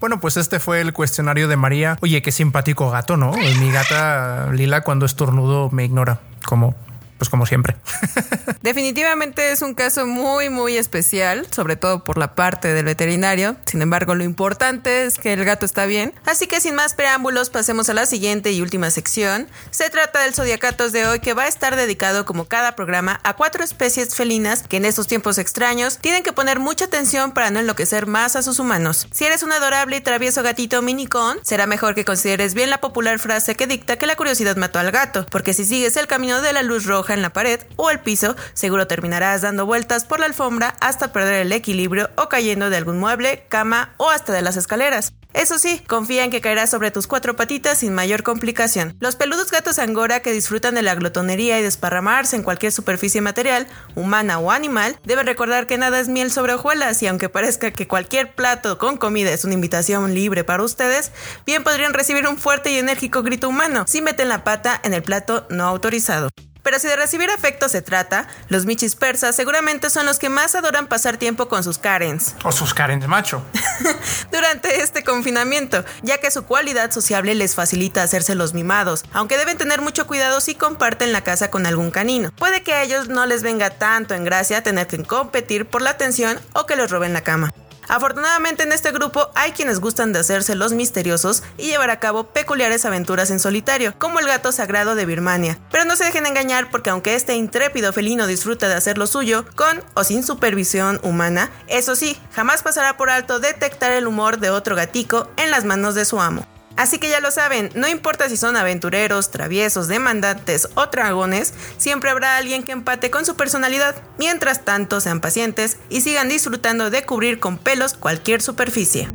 Bueno, 0.00 0.18
pues 0.18 0.36
este 0.36 0.58
fue 0.58 0.80
el 0.80 0.92
cuestionario 0.92 1.46
de 1.46 1.56
María. 1.56 1.96
Oye, 2.02 2.22
qué 2.22 2.32
simpático 2.32 2.90
gato, 2.90 3.16
¿no? 3.16 3.30
Mi 3.60 3.70
gata 3.70 4.50
Lila 4.52 4.80
cuando 4.80 5.06
estornudo 5.06 5.70
me 5.70 5.84
ignora, 5.84 6.18
como 6.44 6.74
pues 7.18 7.28
como 7.28 7.46
siempre. 7.46 7.76
Definitivamente 8.62 9.52
es 9.52 9.62
un 9.62 9.74
caso 9.74 10.06
muy, 10.06 10.48
muy 10.48 10.76
especial, 10.76 11.46
sobre 11.50 11.76
todo 11.76 12.02
por 12.04 12.18
la 12.18 12.34
parte 12.34 12.72
del 12.72 12.84
veterinario. 12.86 13.56
Sin 13.66 13.82
embargo, 13.82 14.14
lo 14.14 14.24
importante 14.24 15.04
es 15.04 15.18
que 15.18 15.32
el 15.32 15.44
gato 15.44 15.66
está 15.66 15.86
bien. 15.86 16.14
Así 16.24 16.46
que 16.46 16.60
sin 16.60 16.74
más 16.74 16.94
preámbulos, 16.94 17.50
pasemos 17.50 17.88
a 17.88 17.94
la 17.94 18.06
siguiente 18.06 18.52
y 18.52 18.62
última 18.62 18.90
sección. 18.90 19.48
Se 19.70 19.90
trata 19.90 20.20
del 20.20 20.34
Zodiacatos 20.34 20.92
de 20.92 21.06
hoy, 21.06 21.20
que 21.20 21.34
va 21.34 21.44
a 21.44 21.48
estar 21.48 21.76
dedicado, 21.76 22.24
como 22.24 22.46
cada 22.46 22.74
programa, 22.74 23.20
a 23.22 23.34
cuatro 23.34 23.62
especies 23.62 24.14
felinas 24.14 24.62
que 24.62 24.78
en 24.78 24.84
estos 24.84 25.06
tiempos 25.06 25.38
extraños 25.38 25.98
tienen 25.98 26.22
que 26.22 26.32
poner 26.32 26.58
mucha 26.58 26.86
atención 26.86 27.32
para 27.32 27.50
no 27.50 27.60
enloquecer 27.60 28.06
más 28.06 28.36
a 28.36 28.42
sus 28.42 28.58
humanos. 28.58 29.06
Si 29.12 29.24
eres 29.24 29.42
un 29.42 29.52
adorable 29.52 29.96
y 29.96 30.00
travieso 30.00 30.42
gatito 30.42 30.82
minicón, 30.82 31.38
será 31.42 31.66
mejor 31.66 31.94
que 31.94 32.04
consideres 32.04 32.54
bien 32.54 32.70
la 32.70 32.80
popular 32.80 33.18
frase 33.18 33.54
que 33.54 33.66
dicta 33.66 33.96
que 33.96 34.06
la 34.06 34.16
curiosidad 34.16 34.56
mató 34.56 34.78
al 34.78 34.90
gato, 34.90 35.26
porque 35.30 35.54
si 35.54 35.64
sigues 35.64 35.96
el 35.96 36.06
camino 36.06 36.40
de 36.40 36.52
la 36.52 36.62
luz 36.62 36.86
roja, 36.86 37.13
en 37.14 37.22
la 37.22 37.32
pared 37.32 37.60
o 37.76 37.90
el 37.90 38.00
piso, 38.00 38.36
seguro 38.52 38.86
terminarás 38.86 39.42
dando 39.42 39.66
vueltas 39.66 40.04
por 40.04 40.20
la 40.20 40.26
alfombra 40.26 40.76
hasta 40.80 41.12
perder 41.12 41.46
el 41.46 41.52
equilibrio 41.52 42.10
o 42.16 42.28
cayendo 42.28 42.70
de 42.70 42.76
algún 42.76 42.98
mueble, 42.98 43.46
cama 43.48 43.94
o 43.96 44.10
hasta 44.10 44.32
de 44.32 44.42
las 44.42 44.56
escaleras. 44.56 45.14
Eso 45.34 45.58
sí, 45.58 45.80
confía 45.88 46.22
en 46.22 46.30
que 46.30 46.40
caerás 46.40 46.70
sobre 46.70 46.92
tus 46.92 47.08
cuatro 47.08 47.34
patitas 47.34 47.78
sin 47.78 47.92
mayor 47.92 48.22
complicación. 48.22 48.96
Los 49.00 49.16
peludos 49.16 49.50
gatos 49.50 49.80
angora 49.80 50.20
que 50.20 50.32
disfrutan 50.32 50.76
de 50.76 50.82
la 50.82 50.94
glotonería 50.94 51.58
y 51.58 51.62
desparramarse 51.62 52.36
en 52.36 52.44
cualquier 52.44 52.70
superficie 52.70 53.20
material, 53.20 53.66
humana 53.96 54.38
o 54.38 54.52
animal, 54.52 54.96
deben 55.04 55.26
recordar 55.26 55.66
que 55.66 55.76
nada 55.76 55.98
es 55.98 56.08
miel 56.08 56.30
sobre 56.30 56.54
hojuelas 56.54 57.02
y 57.02 57.08
aunque 57.08 57.28
parezca 57.28 57.72
que 57.72 57.88
cualquier 57.88 58.32
plato 58.32 58.78
con 58.78 58.96
comida 58.96 59.32
es 59.32 59.44
una 59.44 59.54
invitación 59.54 60.14
libre 60.14 60.44
para 60.44 60.62
ustedes, 60.62 61.10
bien 61.44 61.64
podrían 61.64 61.94
recibir 61.94 62.28
un 62.28 62.38
fuerte 62.38 62.70
y 62.70 62.78
enérgico 62.78 63.24
grito 63.24 63.48
humano 63.48 63.86
si 63.88 64.02
meten 64.02 64.28
la 64.28 64.44
pata 64.44 64.80
en 64.84 64.94
el 64.94 65.02
plato 65.02 65.48
no 65.50 65.64
autorizado. 65.64 66.28
Pero 66.64 66.78
si 66.78 66.88
de 66.88 66.96
recibir 66.96 67.30
afecto 67.30 67.68
se 67.68 67.82
trata, 67.82 68.26
los 68.48 68.64
michis 68.64 68.96
persas 68.96 69.36
seguramente 69.36 69.90
son 69.90 70.06
los 70.06 70.18
que 70.18 70.30
más 70.30 70.54
adoran 70.54 70.86
pasar 70.86 71.18
tiempo 71.18 71.46
con 71.46 71.62
sus 71.62 71.76
Karens. 71.76 72.34
O 72.42 72.50
sus 72.50 72.72
Karens 72.72 73.06
macho. 73.06 73.44
Durante 74.32 74.80
este 74.80 75.04
confinamiento, 75.04 75.84
ya 76.02 76.18
que 76.18 76.30
su 76.30 76.44
cualidad 76.46 76.90
sociable 76.90 77.34
les 77.34 77.54
facilita 77.54 78.02
hacerse 78.02 78.34
los 78.34 78.54
mimados, 78.54 79.04
aunque 79.12 79.36
deben 79.36 79.58
tener 79.58 79.82
mucho 79.82 80.06
cuidado 80.06 80.40
si 80.40 80.54
comparten 80.54 81.12
la 81.12 81.22
casa 81.22 81.50
con 81.50 81.66
algún 81.66 81.90
canino. 81.90 82.32
Puede 82.36 82.62
que 82.62 82.72
a 82.72 82.82
ellos 82.82 83.08
no 83.08 83.26
les 83.26 83.42
venga 83.42 83.68
tanto 83.68 84.14
en 84.14 84.24
gracia 84.24 84.62
tener 84.62 84.86
que 84.86 85.02
competir 85.04 85.66
por 85.66 85.82
la 85.82 85.90
atención 85.90 86.40
o 86.54 86.64
que 86.64 86.76
les 86.76 86.90
roben 86.90 87.12
la 87.12 87.20
cama. 87.20 87.52
Afortunadamente 87.88 88.62
en 88.62 88.72
este 88.72 88.92
grupo 88.92 89.30
hay 89.34 89.52
quienes 89.52 89.80
gustan 89.80 90.12
de 90.12 90.20
hacerse 90.20 90.54
los 90.54 90.72
misteriosos 90.72 91.42
y 91.58 91.66
llevar 91.66 91.90
a 91.90 92.00
cabo 92.00 92.24
peculiares 92.24 92.84
aventuras 92.84 93.30
en 93.30 93.40
solitario, 93.40 93.94
como 93.98 94.20
el 94.20 94.26
gato 94.26 94.52
sagrado 94.52 94.94
de 94.94 95.06
Birmania. 95.06 95.58
Pero 95.70 95.84
no 95.84 95.96
se 95.96 96.04
dejen 96.04 96.26
engañar 96.26 96.70
porque 96.70 96.90
aunque 96.90 97.14
este 97.14 97.34
intrépido 97.34 97.92
felino 97.92 98.26
disfruta 98.26 98.68
de 98.68 98.74
hacer 98.74 98.98
lo 98.98 99.06
suyo, 99.06 99.44
con 99.54 99.82
o 99.94 100.04
sin 100.04 100.24
supervisión 100.24 101.00
humana, 101.02 101.50
eso 101.68 101.96
sí, 101.96 102.18
jamás 102.32 102.62
pasará 102.62 102.96
por 102.96 103.10
alto 103.10 103.40
detectar 103.40 103.92
el 103.92 104.06
humor 104.06 104.38
de 104.38 104.50
otro 104.50 104.76
gatico 104.76 105.28
en 105.36 105.50
las 105.50 105.64
manos 105.64 105.94
de 105.94 106.04
su 106.04 106.20
amo. 106.20 106.46
Así 106.76 106.98
que 106.98 107.08
ya 107.08 107.20
lo 107.20 107.30
saben, 107.30 107.70
no 107.74 107.88
importa 107.88 108.28
si 108.28 108.36
son 108.36 108.56
aventureros, 108.56 109.30
traviesos, 109.30 109.88
demandantes 109.88 110.68
o 110.74 110.86
dragones, 110.86 111.54
siempre 111.78 112.10
habrá 112.10 112.36
alguien 112.36 112.64
que 112.64 112.72
empate 112.72 113.10
con 113.10 113.24
su 113.24 113.36
personalidad. 113.36 113.94
Mientras 114.18 114.64
tanto, 114.64 115.00
sean 115.00 115.20
pacientes 115.20 115.78
y 115.88 116.00
sigan 116.00 116.28
disfrutando 116.28 116.90
de 116.90 117.06
cubrir 117.06 117.38
con 117.38 117.58
pelos 117.58 117.94
cualquier 117.94 118.42
superficie. 118.42 119.08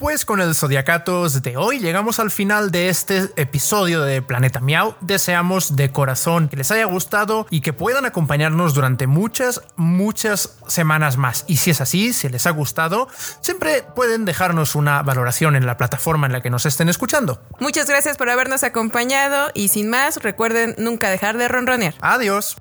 Pues 0.00 0.24
con 0.24 0.40
el 0.40 0.54
Zodiacatos 0.54 1.42
de 1.42 1.58
hoy 1.58 1.78
llegamos 1.78 2.20
al 2.20 2.30
final 2.30 2.70
de 2.70 2.88
este 2.88 3.28
episodio 3.36 4.00
de 4.00 4.22
Planeta 4.22 4.58
Miau. 4.58 4.94
Deseamos 5.02 5.76
de 5.76 5.92
corazón 5.92 6.48
que 6.48 6.56
les 6.56 6.70
haya 6.70 6.86
gustado 6.86 7.46
y 7.50 7.60
que 7.60 7.74
puedan 7.74 8.06
acompañarnos 8.06 8.72
durante 8.72 9.06
muchas, 9.06 9.60
muchas 9.76 10.56
semanas 10.66 11.18
más. 11.18 11.44
Y 11.48 11.58
si 11.58 11.70
es 11.70 11.82
así, 11.82 12.14
si 12.14 12.30
les 12.30 12.46
ha 12.46 12.50
gustado, 12.50 13.08
siempre 13.42 13.84
pueden 13.94 14.24
dejarnos 14.24 14.74
una 14.74 15.02
valoración 15.02 15.54
en 15.54 15.66
la 15.66 15.76
plataforma 15.76 16.26
en 16.26 16.32
la 16.32 16.40
que 16.40 16.48
nos 16.48 16.64
estén 16.64 16.88
escuchando. 16.88 17.42
Muchas 17.58 17.86
gracias 17.86 18.16
por 18.16 18.30
habernos 18.30 18.64
acompañado 18.64 19.50
y 19.52 19.68
sin 19.68 19.90
más, 19.90 20.16
recuerden 20.22 20.76
nunca 20.78 21.10
dejar 21.10 21.36
de 21.36 21.46
ronronear. 21.46 21.92
Adiós. 22.00 22.56